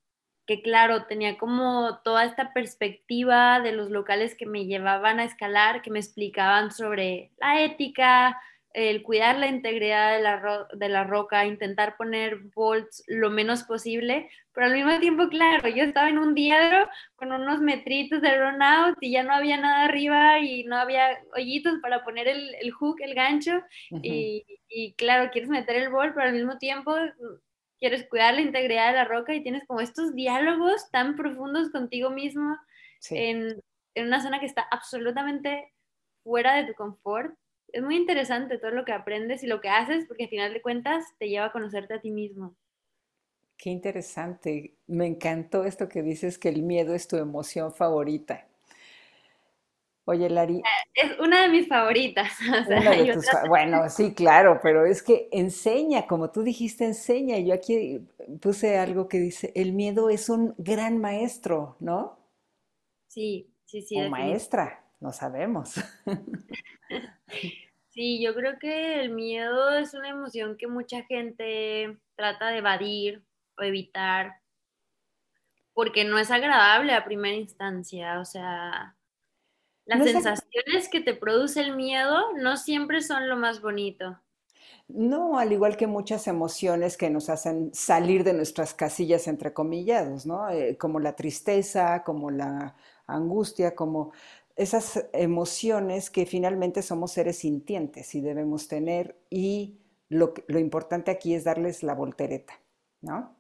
[0.48, 5.82] que claro, tenía como toda esta perspectiva de los locales que me llevaban a escalar,
[5.82, 8.42] que me explicaban sobre la ética,
[8.80, 14.30] el cuidar la integridad de la, de la roca, intentar poner bolts lo menos posible,
[14.54, 18.62] pero al mismo tiempo, claro, yo estaba en un diadro con unos metritos de run
[18.62, 22.72] out y ya no había nada arriba y no había hoyitos para poner el, el
[22.72, 23.62] hook, el gancho,
[24.02, 26.96] y, y, claro, quieres meter el bolt, pero al mismo tiempo
[27.80, 32.10] quieres cuidar la integridad de la roca y tienes como estos diálogos tan profundos contigo
[32.10, 32.58] mismo
[33.10, 33.62] en,
[33.96, 35.74] en una zona que está absolutamente
[36.24, 37.34] fuera de tu confort
[37.74, 40.62] es muy interesante todo lo que aprendes y lo que haces, porque al final de
[40.62, 42.56] cuentas te lleva a conocerte a ti mismo.
[43.58, 44.78] Qué interesante.
[44.88, 48.48] Me encantó esto que dices que el miedo es tu emoción favorita.
[50.06, 50.64] Oye, Lari.
[50.96, 52.32] Es una de mis favoritas.
[53.48, 57.38] bueno, sí, claro, pero es que enseña, como tú dijiste, enseña.
[57.38, 58.08] Yo aquí
[58.42, 62.18] puse algo que dice, el miedo es un gran maestro, ¿no?
[63.08, 64.02] Sí, sí, sí.
[64.02, 65.76] O maestra, no sabemos.
[67.92, 73.26] Sí, yo creo que el miedo es una emoción que mucha gente trata de evadir
[73.58, 74.40] o evitar
[75.74, 78.96] porque no es agradable a primera instancia, o sea,
[79.86, 84.20] las sensaciones que te produce el miedo no siempre son lo más bonito.
[84.88, 90.26] No, al igual que muchas emociones que nos hacen salir de nuestras casillas entre comillados,
[90.26, 90.50] ¿no?
[90.50, 92.76] Eh, como la tristeza, como la
[93.08, 94.12] angustia, como
[94.60, 101.34] esas emociones que finalmente somos seres sintientes y debemos tener y lo, lo importante aquí
[101.34, 102.60] es darles la voltereta,
[103.00, 103.38] ¿no?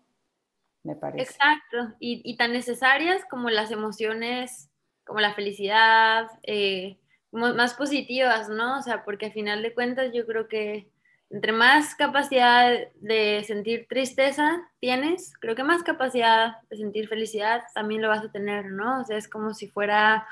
[0.84, 1.23] Me parece.
[1.23, 4.71] Exacto, y, tan necesarias como las emociones,
[5.05, 6.97] como la felicidad, eh,
[7.32, 8.79] más positivas, ¿no?
[8.79, 10.89] O sea, porque al final de cuentas yo creo que
[11.29, 18.01] entre más capacidad de sentir tristeza tienes, creo que más capacidad de sentir felicidad también
[18.01, 19.01] lo vas a tener, ¿no?
[19.01, 20.25] O sea, es como si fuera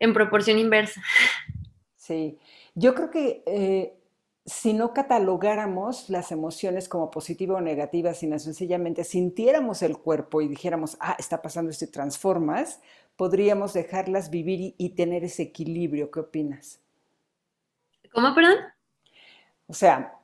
[0.00, 1.00] en proporción inversa.
[1.94, 2.38] Sí,
[2.74, 3.94] yo creo que eh,
[4.44, 10.48] si no catalogáramos las emociones como positivas o negativas, sino sencillamente sintiéramos el cuerpo y
[10.48, 12.80] dijéramos, ah, está pasando esto y transformas,
[13.16, 16.10] podríamos dejarlas vivir y tener ese equilibrio.
[16.10, 16.80] ¿Qué opinas?
[18.12, 18.56] ¿Cómo, perdón?
[19.68, 20.18] O sea,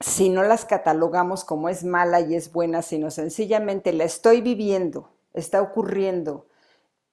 [0.00, 5.10] si no las catalogamos como es mala y es buena, sino sencillamente la estoy viviendo,
[5.32, 6.46] está ocurriendo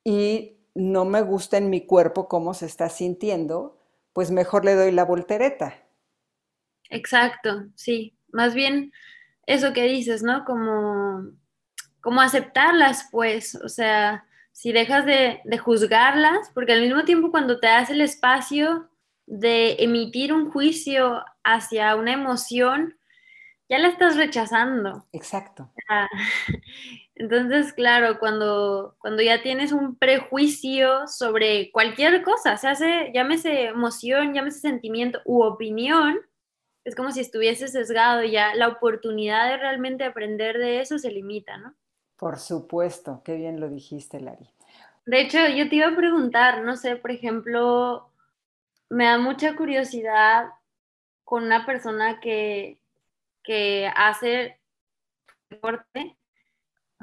[0.03, 3.79] y no me gusta en mi cuerpo cómo se está sintiendo,
[4.13, 5.83] pues mejor le doy la voltereta.
[6.89, 8.17] Exacto, sí.
[8.31, 8.91] Más bien
[9.45, 10.45] eso que dices, ¿no?
[10.45, 11.31] Como,
[12.01, 17.59] como aceptarlas, pues, o sea, si dejas de, de juzgarlas, porque al mismo tiempo cuando
[17.59, 18.89] te das el espacio
[19.25, 22.97] de emitir un juicio hacia una emoción,
[23.69, 25.07] ya la estás rechazando.
[25.11, 25.71] Exacto.
[27.15, 34.33] Entonces, claro, cuando, cuando ya tienes un prejuicio sobre cualquier cosa, se hace, llámese emoción,
[34.33, 36.19] llámese sentimiento u opinión,
[36.83, 41.57] es como si estuviese sesgado ya la oportunidad de realmente aprender de eso se limita,
[41.57, 41.75] ¿no?
[42.17, 44.49] Por supuesto, qué bien lo dijiste, Lari.
[45.05, 48.09] De hecho, yo te iba a preguntar, no sé, por ejemplo,
[48.89, 50.47] me da mucha curiosidad
[51.23, 52.79] con una persona que,
[53.43, 54.59] que hace
[55.49, 56.17] deporte.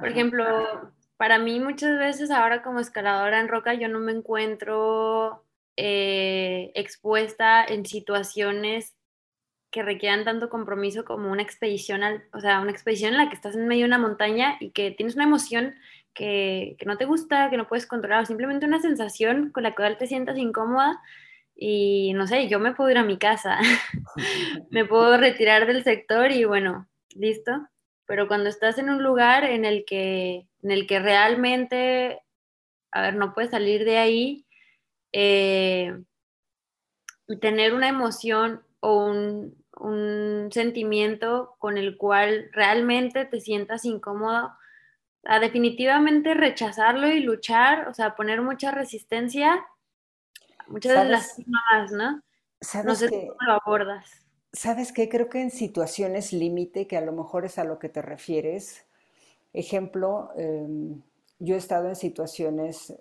[0.00, 5.44] Por ejemplo, para mí muchas veces ahora como escaladora en roca yo no me encuentro
[5.76, 8.96] eh, expuesta en situaciones
[9.70, 13.36] que requieran tanto compromiso como una expedición, al, o sea, una expedición en la que
[13.36, 15.74] estás en medio de una montaña y que tienes una emoción
[16.12, 19.74] que, que no te gusta, que no puedes controlar, o simplemente una sensación con la
[19.74, 21.00] cual te sientas incómoda
[21.54, 23.58] y no sé, yo me puedo ir a mi casa,
[24.70, 27.52] me puedo retirar del sector y bueno, listo.
[28.10, 32.20] Pero cuando estás en un lugar en el que, en el que realmente,
[32.90, 34.46] a ver, no puedes salir de ahí
[35.12, 35.96] eh,
[37.28, 44.54] y tener una emoción o un, un, sentimiento con el cual realmente te sientas incómodo,
[45.22, 49.64] a definitivamente rechazarlo y luchar, o sea, poner mucha resistencia
[50.66, 52.20] muchas de las más, ¿no?
[52.84, 54.26] no sé cómo lo abordas.
[54.52, 55.08] ¿Sabes qué?
[55.08, 58.84] Creo que en situaciones límite, que a lo mejor es a lo que te refieres,
[59.52, 61.02] ejemplo, em,
[61.38, 62.94] yo he estado en situaciones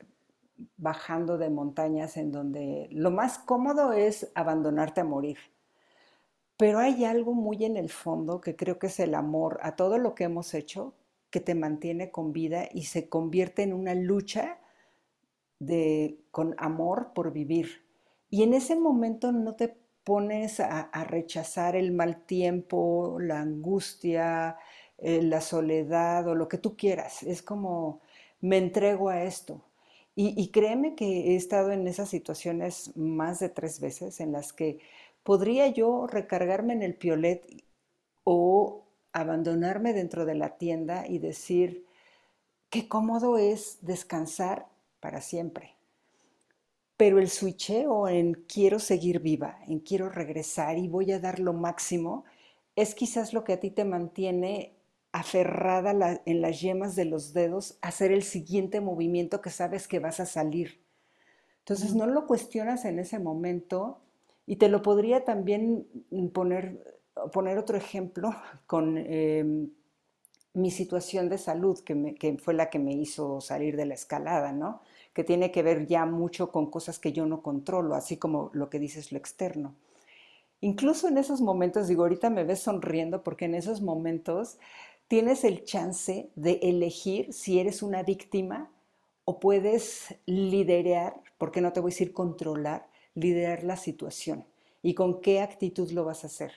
[0.77, 5.38] bajando de montañas en donde lo más cómodo es abandonarte a morir.
[6.57, 9.97] Pero hay algo muy en el fondo que creo que es el amor a todo
[9.97, 10.93] lo que hemos hecho
[11.29, 14.59] que te mantiene con vida y se convierte en una lucha
[15.59, 17.85] de, con amor por vivir.
[18.29, 19.78] Y en ese momento no te
[20.10, 24.58] pones a, rechazar el mal tiempo, la angustia,
[24.98, 27.22] eh, la soledad o lo que tú quieras.
[27.22, 28.02] Es como,
[28.41, 29.62] me entrego a esto.
[30.15, 34.80] Y, créeme que he estado en esas situaciones más de tres veces en las que
[35.22, 37.43] podría yo recargarme en el piolet
[38.24, 41.86] o abandonarme dentro de la tienda y decir,
[42.72, 44.65] qué cómodo es descansar
[45.02, 45.76] para siempre.
[46.99, 51.53] Pero el switcheo en quiero seguir viva, en quiero regresar y voy a dar lo
[51.53, 52.25] máximo,
[52.75, 54.73] es quizás lo que a ti te mantiene
[55.13, 59.99] aferrada en las yemas de los dedos a hacer el siguiente movimiento que sabes que
[59.99, 60.81] vas a salir.
[61.59, 64.01] Entonces no lo cuestionas en ese momento
[64.45, 65.88] y te lo podría también
[66.33, 66.99] poner,
[67.31, 68.35] poner otro ejemplo
[68.67, 69.69] con em,
[70.53, 74.51] mi situación de salud, que, que, fue la que me hizo salir de la escalada,
[74.51, 74.81] ¿no?
[75.13, 78.69] Que tiene que ver ya mucho con cosas que yo no controlo, así como lo
[78.69, 79.76] que dices lo externo.
[80.62, 84.58] Incluso en esos momentos, digo, ahorita me ves sonriendo porque en esos momentos
[85.08, 88.70] tienes el chance de elegir si eres una víctima
[89.26, 94.45] o puedes liderar, porque no te voy a decir controlar, liderar la situación
[94.82, 96.51] y con qué actitud lo vas a hacer.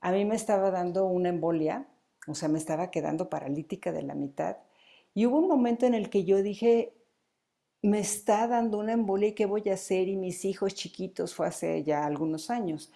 [0.00, 1.88] A mí me estaba dando una embolia,
[2.26, 4.58] o sea, me estaba quedando paralítica de la mitad
[5.14, 6.92] y hubo un momento en el que yo dije,
[7.84, 11.46] me está dando una embolia y qué voy a hacer y mis hijos chiquitos fue
[11.46, 12.90] hace ya algunos años.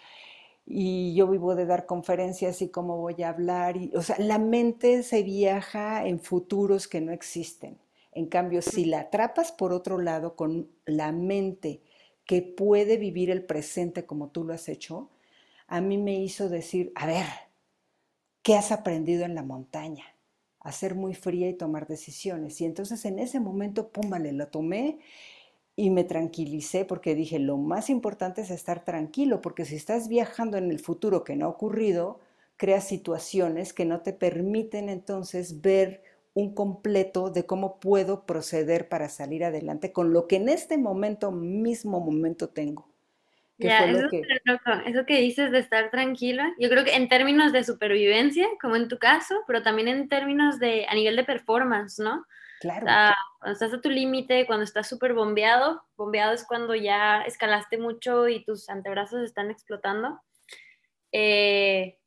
[0.65, 4.39] Y yo vivo de dar conferencias y cómo voy a hablar y o sea la
[4.39, 7.79] mente se viaja en futuros que no existen.
[8.13, 11.83] En cambio si la atrapas por otro lado con la mente
[12.25, 15.11] que puede vivir el presente como tú lo has hecho
[15.67, 17.27] a mí me hizo decir a ver
[18.43, 20.05] qué has aprendido en la montaña
[20.69, 22.61] a ser muy fría y tomar decisiones.
[22.61, 24.99] Y entonces en ese momento, pum, vale, lo tomé
[25.77, 30.59] y me tranquilicé porque dije, lo más importante es estar tranquilo, porque si estás viajando
[30.59, 32.21] en el futuro que no ha ocurrido,
[32.57, 36.03] creas situaciones que no te permiten entonces ver
[36.35, 41.33] un completo de cómo puedo proceder para salir adelante con lo que en este momento,
[41.33, 42.89] mismo momento tengo.
[43.59, 44.23] Ya, eso, que...
[44.87, 48.87] eso que dices de estar tranquila, yo creo que en términos de supervivencia, como en
[48.87, 52.25] tu caso, pero también en términos de, a nivel de performance, ¿no?
[52.61, 52.87] Claro.
[53.39, 58.29] cuando estás a tu límite, cuando estás súper bombeado, bombeado es cuando ya escalaste mucho
[58.29, 60.21] y tus antebrazos están explotando.
[61.13, 61.99] Eh,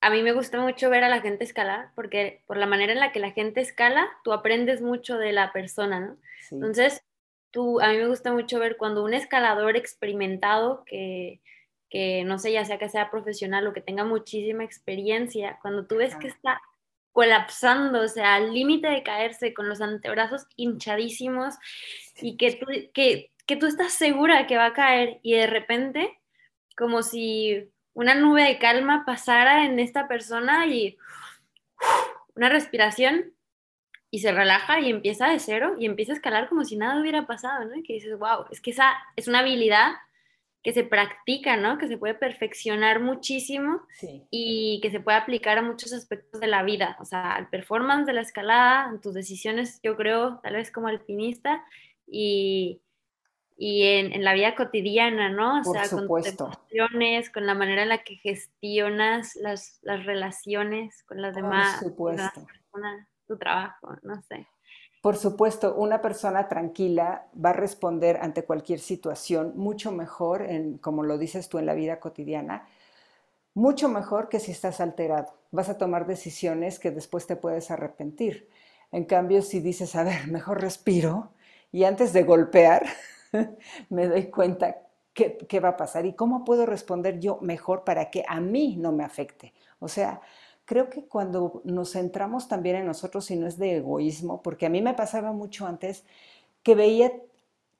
[0.00, 3.00] a mí me gusta mucho ver a la gente escalar, porque por la manera en
[3.00, 6.18] la que la gente escala, tú aprendes mucho de la persona, ¿no?
[6.50, 7.02] Entonces,
[7.54, 11.40] tú, a mí me gusta mucho ver cuando un escalador experimentado, que,
[11.88, 15.96] que no sé, ya sea que sea profesional o que tenga muchísima experiencia, cuando tú
[15.98, 16.60] ves que está
[17.12, 21.54] colapsando, o sea, al límite de caerse con los antebrazos hinchadísimos
[22.20, 26.18] y que tú, que, que tú estás segura que va a caer y de repente,
[26.76, 30.98] como si una nube de calma pasara en esta persona y
[32.34, 33.32] una respiración
[34.14, 37.26] y se relaja y empieza de cero y empieza a escalar como si nada hubiera
[37.26, 37.74] pasado, ¿no?
[37.74, 39.94] Y que dices, wow, es que esa es una habilidad
[40.62, 41.78] que se practica, ¿no?
[41.78, 43.82] Que se puede perfeccionar muchísimo
[44.30, 48.06] y que se puede aplicar a muchos aspectos de la vida, o sea, al performance
[48.06, 51.64] de la escalada, en tus decisiones, yo creo, tal vez como alpinista
[52.06, 52.82] y,
[53.56, 55.58] y en, la vida cotidiana, ¿no?
[55.58, 61.02] O sea, con tus emociones, con la manera en la que gestionas las, las relaciones
[61.02, 62.46] con las demás, supuesto.
[63.26, 64.46] Tu trabajo, no sé.
[65.04, 71.02] Por supuesto, una persona tranquila va a responder ante cualquier situación mucho mejor, en, como
[71.02, 72.66] lo dices tú en la vida cotidiana,
[73.52, 75.34] mucho mejor que si estás alterado.
[75.50, 78.48] Vas a tomar decisiones que después te puedes arrepentir.
[78.92, 81.32] En cambio, si dices, a ver, mejor respiro
[81.70, 82.86] y antes de golpear,
[83.90, 84.78] me doy cuenta
[85.12, 88.76] qué, qué va a pasar y cómo puedo responder yo mejor para que a mí
[88.76, 89.52] no me afecte.
[89.80, 90.20] O sea,
[90.64, 94.70] creo que cuando nos centramos también en nosotros y no es de egoísmo, porque a
[94.70, 96.04] mí me pasaba mucho antes
[96.62, 97.12] que veía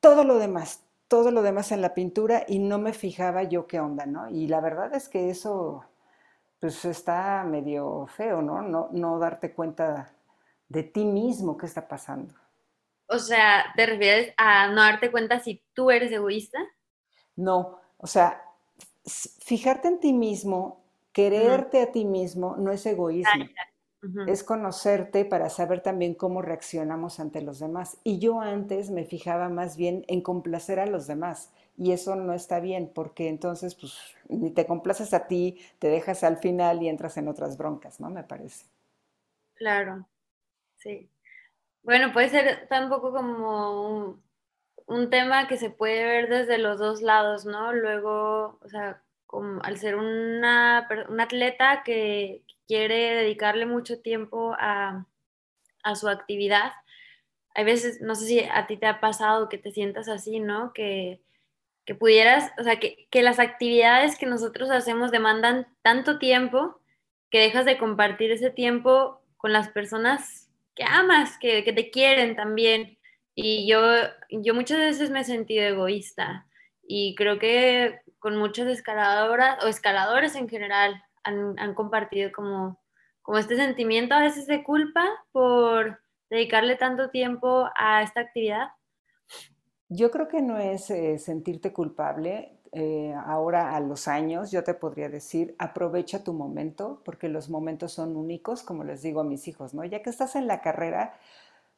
[0.00, 3.80] todo lo demás, todo lo demás en la pintura y no me fijaba yo qué
[3.80, 4.28] onda, ¿no?
[4.30, 5.84] Y la verdad es que eso
[6.60, 8.62] pues está medio feo, ¿no?
[8.62, 10.14] No, no darte cuenta
[10.68, 12.34] de ti mismo qué está pasando.
[13.06, 16.58] O sea, ¿te refieres a no darte cuenta si tú eres egoísta?
[17.36, 18.42] No, o sea,
[19.04, 20.83] fijarte en ti mismo
[21.14, 23.46] Quererte a ti mismo no es egoísmo,
[24.26, 27.98] es conocerte para saber también cómo reaccionamos ante los demás.
[28.04, 31.52] Y yo antes me fijaba más bien en complacer a los demás.
[31.78, 33.98] Y eso no está bien, porque entonces, pues,
[34.28, 38.10] ni te complaces a ti, te dejas al final y entras en otras broncas, ¿no?
[38.10, 38.66] Me parece.
[39.54, 40.06] Claro,
[40.76, 41.08] sí.
[41.82, 44.22] Bueno, puede ser tampoco como un,
[44.86, 47.72] un tema que se puede ver desde los dos lados, ¿no?
[47.72, 49.02] Luego, o sea,
[49.62, 55.06] al ser una, un atleta que quiere dedicarle mucho tiempo a,
[55.94, 56.72] su actividad,
[57.54, 60.72] hay veces, no sé si a ti te ha pasado que te sientas así, ¿no?
[60.72, 61.20] Que,
[61.98, 66.80] pudieras, o sea, que, las actividades que nosotros hacemos demandan tanto tiempo
[67.30, 72.34] que dejas de compartir ese tiempo con las personas que amas, que, que te quieren
[72.34, 72.98] también.
[73.34, 73.80] Y yo,
[74.30, 76.46] yo muchas veces me he sentido egoísta
[76.86, 82.80] y creo que con muchas escaladoras o escaladores en general han, compartido como,
[83.20, 86.00] como este sentimiento a veces de culpa por
[86.30, 88.68] dedicarle tanto tiempo a esta actividad?
[89.90, 92.60] Yo creo que no es eh, sentirte culpable.
[92.72, 97.92] Eh, ahora a los años yo te podría decir, aprovecha tu momento, porque los momentos
[97.92, 99.84] son únicos, como les digo a mis hijos, ¿no?
[99.84, 101.12] Ya que estás en la carrera,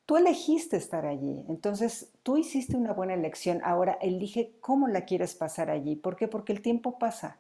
[0.07, 3.61] Tú elegiste estar allí, entonces tú hiciste una buena elección.
[3.65, 5.97] Ahora elige cómo la quieres pasar allí.
[5.97, 6.29] ¿Por qué?
[6.29, 7.39] Porque el tiempo pasa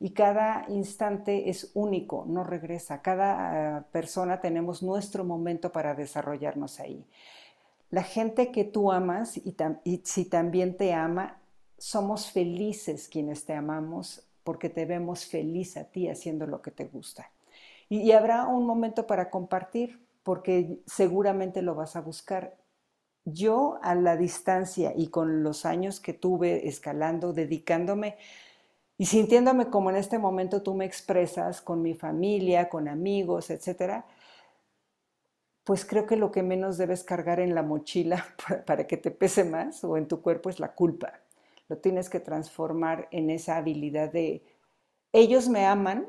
[0.00, 3.02] y cada instante es único, no regresa.
[3.02, 7.04] Cada ah, persona tenemos nuestro momento para desarrollarnos ahí.
[7.90, 9.54] La gente que tú amas y,
[10.04, 11.38] si también te ama,
[11.76, 16.86] somos felices quienes te amamos porque te vemos feliz a ti haciendo lo que te
[16.86, 17.30] gusta.
[17.88, 22.56] y habrá un momento para compartir, porque seguramente lo vas a buscar.
[23.24, 28.16] Yo a la distancia y con los años que tuve escalando, dedicándome
[28.98, 34.04] y sintiéndome como en este momento tú me expresas con mi familia, con amigos, etcétera,
[35.62, 38.26] pues creo que lo que menos debes cargar en la mochila
[38.66, 41.20] para que te pese más o en tu cuerpo es la culpa.
[41.68, 44.44] Lo tienes que transformar en esa habilidad de
[45.12, 46.08] ellos me aman,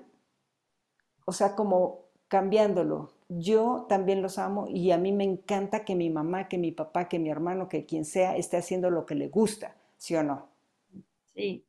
[1.26, 6.10] o sea, como cambiándolo, yo también los amo y a mí me encanta que mi
[6.10, 9.28] mamá, que mi papá, que mi hermano, que quien sea esté haciendo lo que le
[9.28, 10.50] gusta, ¿sí o no?
[11.34, 11.66] Sí.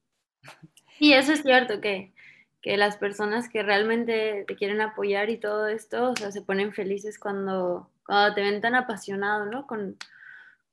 [1.00, 2.12] Y eso es cierto, que,
[2.60, 6.72] que las personas que realmente te quieren apoyar y todo esto, o sea, se ponen
[6.72, 9.66] felices cuando, cuando te ven tan apasionado, ¿no?
[9.66, 9.96] Con,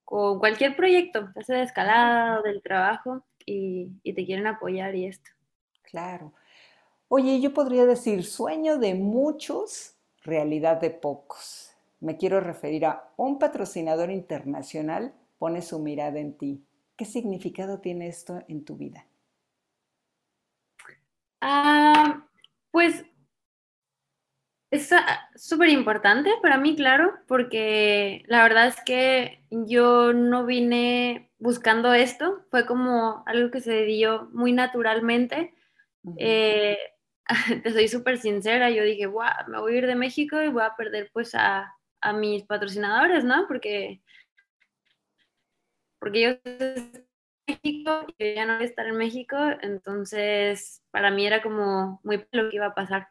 [0.03, 4.95] con cualquier proyecto, ya sea de escalada o del trabajo, y, y te quieren apoyar
[4.95, 5.29] y esto.
[5.83, 6.33] Claro.
[7.07, 9.94] Oye, yo podría decir sueño de muchos,
[10.25, 11.71] realidad de pocos.
[12.01, 16.65] Me quiero referir a un patrocinador internacional pone su mirada en ti.
[16.97, 19.05] ¿Qué significado tiene esto en tu vida?
[21.41, 22.25] Ah,
[22.71, 23.05] pues
[24.71, 24.89] es
[25.35, 32.43] súper importante para mí, claro, porque la verdad es que yo no vine buscando esto,
[32.49, 35.53] fue como algo que se dio muy naturalmente.
[36.17, 36.77] eh,
[37.63, 40.63] te soy súper sincera, yo dije, wow, me voy a ir de México y voy
[40.63, 43.47] a perder pues a, a mis patrocinadores, ¿no?
[43.47, 44.01] Porque,
[45.99, 47.05] porque yo en
[47.47, 52.25] México y ya no voy a estar en México, entonces para mí era como muy
[52.31, 53.09] lo que iba a pasar.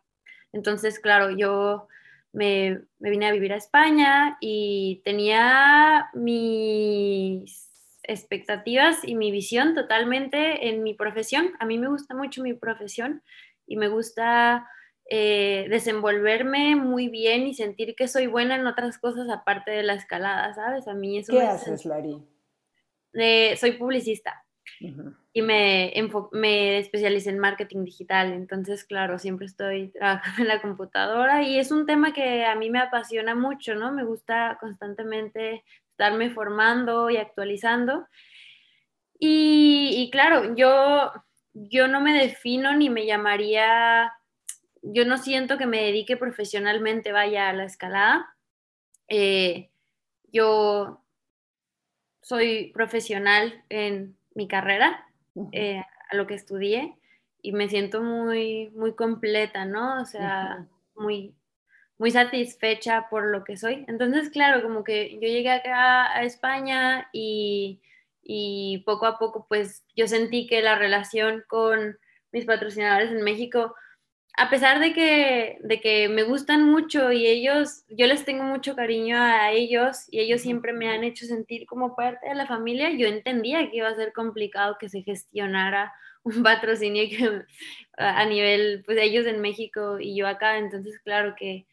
[0.53, 1.89] Entonces, claro, yo
[2.33, 7.71] me, me vine a vivir a España y tenía mis
[8.05, 11.53] expectativas y mi visión totalmente en mi profesión.
[11.59, 13.23] A mí me gusta mucho mi profesión
[13.67, 14.69] y me gusta
[15.11, 19.95] eh, desenvolverme muy bien y sentir que soy buena en otras cosas aparte de la
[19.95, 20.89] escalada, ¿sabes?
[20.89, 22.23] A mí eso ¿Qué haces, Lari?
[23.57, 24.45] soy publicista
[25.33, 25.93] y me,
[26.33, 31.71] me especialicé en marketing digital, entonces, claro, siempre estoy trabajando en la computadora y es
[31.71, 33.93] un tema que a mí me apasiona mucho, ¿no?
[33.93, 38.07] Me gusta constantemente estarme formando y actualizando.
[39.19, 41.13] Y, y claro, yo
[41.55, 44.13] yo no me defino ni me llamaría,
[44.83, 48.35] yo no siento que me dedique profesionalmente, vaya a la escalada.
[49.09, 49.71] Eh,
[50.33, 51.01] yo
[52.23, 55.07] soy profesional en mi carrera,
[55.53, 56.97] eh, a lo que estudié,
[57.41, 60.01] y me siento muy, muy completa, ¿no?
[60.01, 61.35] O sea, muy,
[61.99, 63.85] muy satisfecha por lo que soy.
[63.87, 67.81] Entonces, claro, como que yo llegué acá a España y
[68.25, 71.99] y poco a poco pues yo sentí que la relación con
[72.33, 73.75] mis patrocinadores en México,
[74.37, 78.75] a pesar de que, de que me gustan mucho y ellos, yo les tengo mucho
[78.75, 82.91] cariño a ellos y ellos siempre me han hecho sentir como parte de la familia,
[82.91, 85.93] yo entendía que iba a ser complicado que se gestionara
[86.25, 87.05] un patrocinio
[87.99, 91.67] a nivel, pues ellos en México y yo acá, entonces claro que,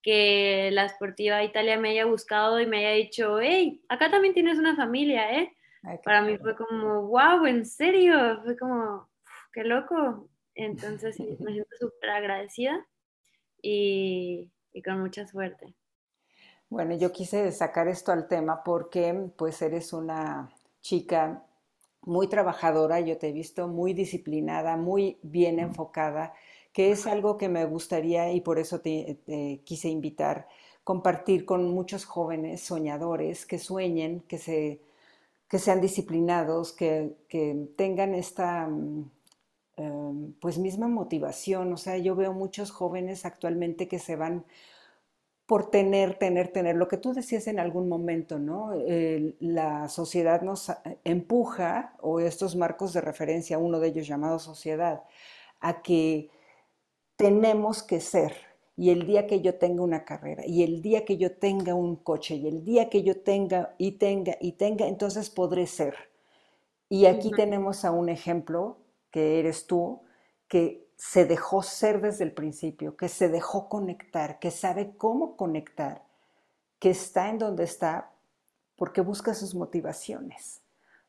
[0.00, 4.56] que la Sportiva Italia me haya buscado y me haya dicho, hey, acá también tienes
[4.58, 5.52] una familia, ¿eh?
[6.04, 8.42] Para mí fue como, wow, ¿en serio?
[8.42, 9.08] Fue como,
[9.52, 10.28] qué loco.
[10.54, 12.86] Entonces me siento súper agradecida
[13.60, 15.74] y, y, con mucha suerte.
[16.68, 20.50] Bueno, yo quise sacar esto al tema porque pues eres una
[20.80, 21.44] chica
[22.02, 26.32] muy trabajadora, yo te he visto muy disciplinada, muy bien enfocada,
[26.72, 30.48] que es algo que me gustaría y por eso te, te quise invitar,
[30.84, 34.80] compartir con muchos jóvenes soñadores que sueñen, que se
[35.48, 37.16] que sean disciplinados, que,
[37.76, 39.10] tengan esta mm,
[39.76, 41.72] em, pues misma motivación.
[41.72, 44.44] O sea, yo veo muchos jóvenes actualmente que se van
[45.46, 48.72] por tener, tener, tener, lo que tú decías en algún momento, ¿no?
[49.38, 50.72] la sociedad nos
[51.04, 55.04] empuja, o estos marcos de referencia, uno de ellos llamado sociedad,
[55.60, 56.30] a que
[57.16, 58.34] tenemos que ser,
[58.76, 61.96] y el día que yo tenga una carrera, y el día que yo tenga un
[61.96, 65.94] coche, y el día que yo tenga y tenga y tenga, entonces podré ser.
[66.88, 68.78] Y aquí tenemos a un ejemplo,
[69.10, 70.02] que eres tú,
[70.46, 76.02] que se dejó ser desde el principio, que se dejó conectar, que sabe cómo conectar,
[76.78, 78.12] que está en donde está
[78.76, 80.62] porque busca sus motivaciones,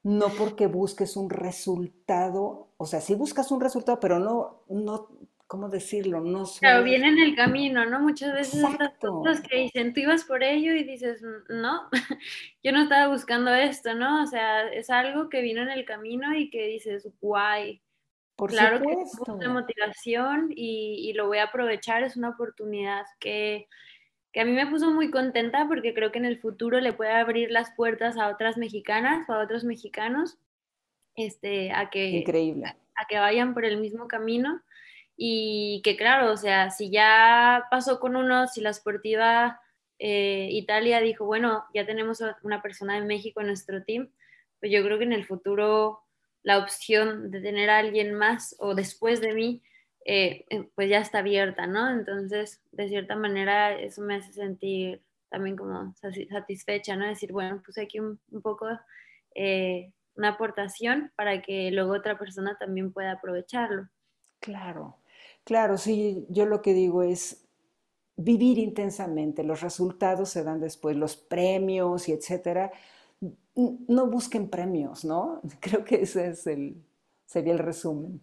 [0.03, 5.09] no porque busques un resultado, o sea, sí buscas un resultado, pero no, no
[5.47, 6.21] ¿cómo decirlo?
[6.21, 8.01] No Claro, viene en el camino, ¿no?
[8.01, 11.89] Muchas veces estas cosas que dicen, tú ibas por ello y dices, no,
[12.63, 14.23] yo no estaba buscando esto, ¿no?
[14.23, 17.81] O sea, es algo que vino en el camino y que dices, guay.
[18.35, 23.03] Por claro que es una motivación y, y, lo voy a aprovechar, es una oportunidad
[23.19, 23.67] que,
[24.31, 27.13] que a mí me puso muy contenta porque creo que en el futuro le puede
[27.13, 30.37] abrir las puertas a otras mexicanas o a otros mexicanos
[31.15, 32.65] este, a, que, Increíble.
[32.67, 34.61] a que vayan por el mismo camino
[35.17, 39.59] y que claro, o sea, si ya pasó con uno, si la Sportiva
[39.99, 44.11] eh, Italia dijo, bueno, ya tenemos una persona de México en nuestro team,
[44.59, 46.01] pues yo creo que en el futuro
[46.43, 49.63] la opción de tener a alguien más o después de mí
[50.05, 51.89] eh, eh, pues ya está abierta, ¿no?
[51.89, 57.07] Entonces, de cierta manera, eso me hace sentir también como satisfecha, ¿no?
[57.07, 58.67] Decir, bueno, puse aquí un, poco
[60.15, 63.89] una aportación para que luego otra persona también pueda aprovecharlo.
[64.39, 64.97] Claro,
[65.47, 67.47] claro, sí, yo lo que digo es
[68.17, 72.71] vivir intensamente, los resultados se dan después, los premios y etcétera.
[73.55, 75.41] No busquen premios, ¿no?
[75.61, 76.75] Creo que ese es el,
[77.25, 78.19] sería el resumen.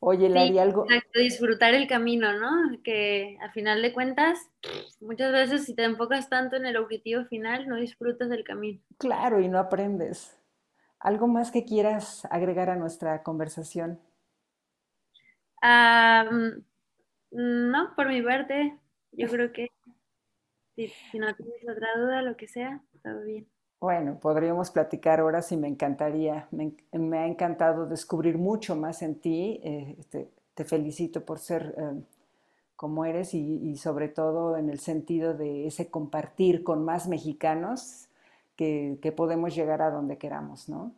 [0.00, 0.84] Oye, Lari, algo.
[0.84, 2.78] Exacto, disfrutar el camino, ¿no?
[2.84, 4.38] Que al final de cuentas,
[5.00, 8.80] muchas veces si te enfocas tanto en el objetivo final, no disfrutas del camino.
[8.98, 10.38] Claro, y no aprendes.
[11.00, 13.98] ¿Algo más que quieras agregar a nuestra conversación?
[15.62, 16.62] No,
[17.96, 18.78] por mi parte,
[19.12, 19.68] yo creo que
[20.74, 23.46] si, si no tienes otra duda, lo que sea, todo bien.
[23.80, 29.60] Bueno, podríamos platicar horas y me encantaría, me, ha encantado descubrir mucho más en ti.
[29.62, 29.96] Eh,
[30.54, 32.02] te, felicito por ser eh,
[32.74, 38.08] como eres y, sobre todo en el sentido de ese compartir con más mexicanos
[38.56, 40.92] que, podemos llegar a donde queramos, ¿no?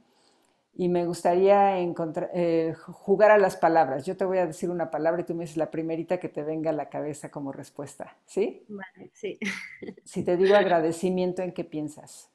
[0.73, 4.07] Y me gustaría encontrar, eh, jugar a las palabras.
[4.07, 6.43] Yo te voy a decir una palabra y tú me dices la primerita que te
[6.43, 8.65] venga a la cabeza como respuesta, ¿sí?
[8.69, 9.39] Vale, sí.
[10.05, 12.31] Si te digo agradecimiento, ¿en qué piensas?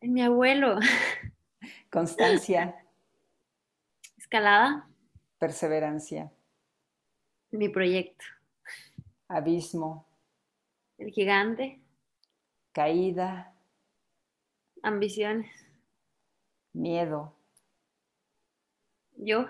[0.00, 0.78] Mi abuelo.
[1.90, 2.76] Constancia.
[4.18, 4.88] Escalada.
[5.38, 6.30] Perseverancia.
[7.50, 8.24] Mi proyecto.
[9.28, 10.06] Abismo.
[10.98, 11.80] El gigante.
[12.72, 13.54] Caída.
[14.82, 15.63] Ambiciones.
[16.74, 17.34] Miedo.
[19.16, 19.46] Yo.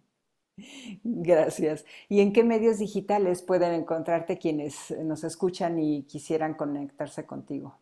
[1.03, 1.85] Gracias.
[2.07, 7.79] ¿Y en qué medios digitales pueden encontrarte quienes nos escuchan y quisieran conectarse contigo?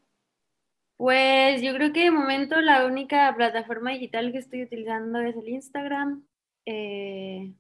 [0.98, 5.48] Pues yo creo que de momento la única plataforma digital que estoy utilizando es el
[5.48, 6.26] Instagram.
[6.66, 7.54] Eh,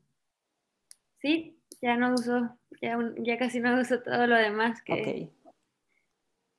[1.22, 4.94] sí, ya no uso, ya, casi no uso todo lo demás que...
[4.94, 5.52] Ok.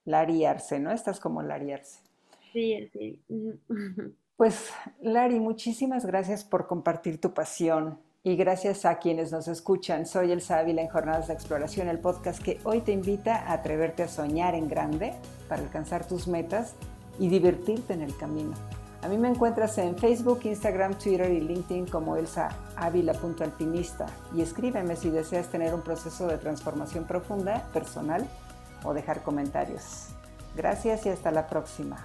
[0.05, 0.93] Lari Arce, ¿no?
[0.93, 2.07] Estás como Lari Arce.
[2.53, 3.20] Sí, sí.
[4.36, 4.70] Pues
[5.03, 10.05] Lari, muchísimas gracias por compartir tu pasión, y gracias a quienes nos escuchan.
[10.05, 14.03] Soy Elsa Ávila en Jornadas de Exploración, el podcast que hoy te invita a atreverte
[14.03, 15.14] a soñar en grande
[15.49, 16.74] para alcanzar tus metas
[17.18, 18.55] y divertirte en el camino.
[19.03, 24.96] A mí me encuentras en Facebook, Instagram, Twitter y LinkedIn como Elsa Ávila.alpinista y escríbeme
[24.96, 28.28] si deseas tener un proceso de transformación profunda, personal
[28.82, 30.09] o dejar comentarios.
[30.57, 32.05] Gracias y hasta la próxima.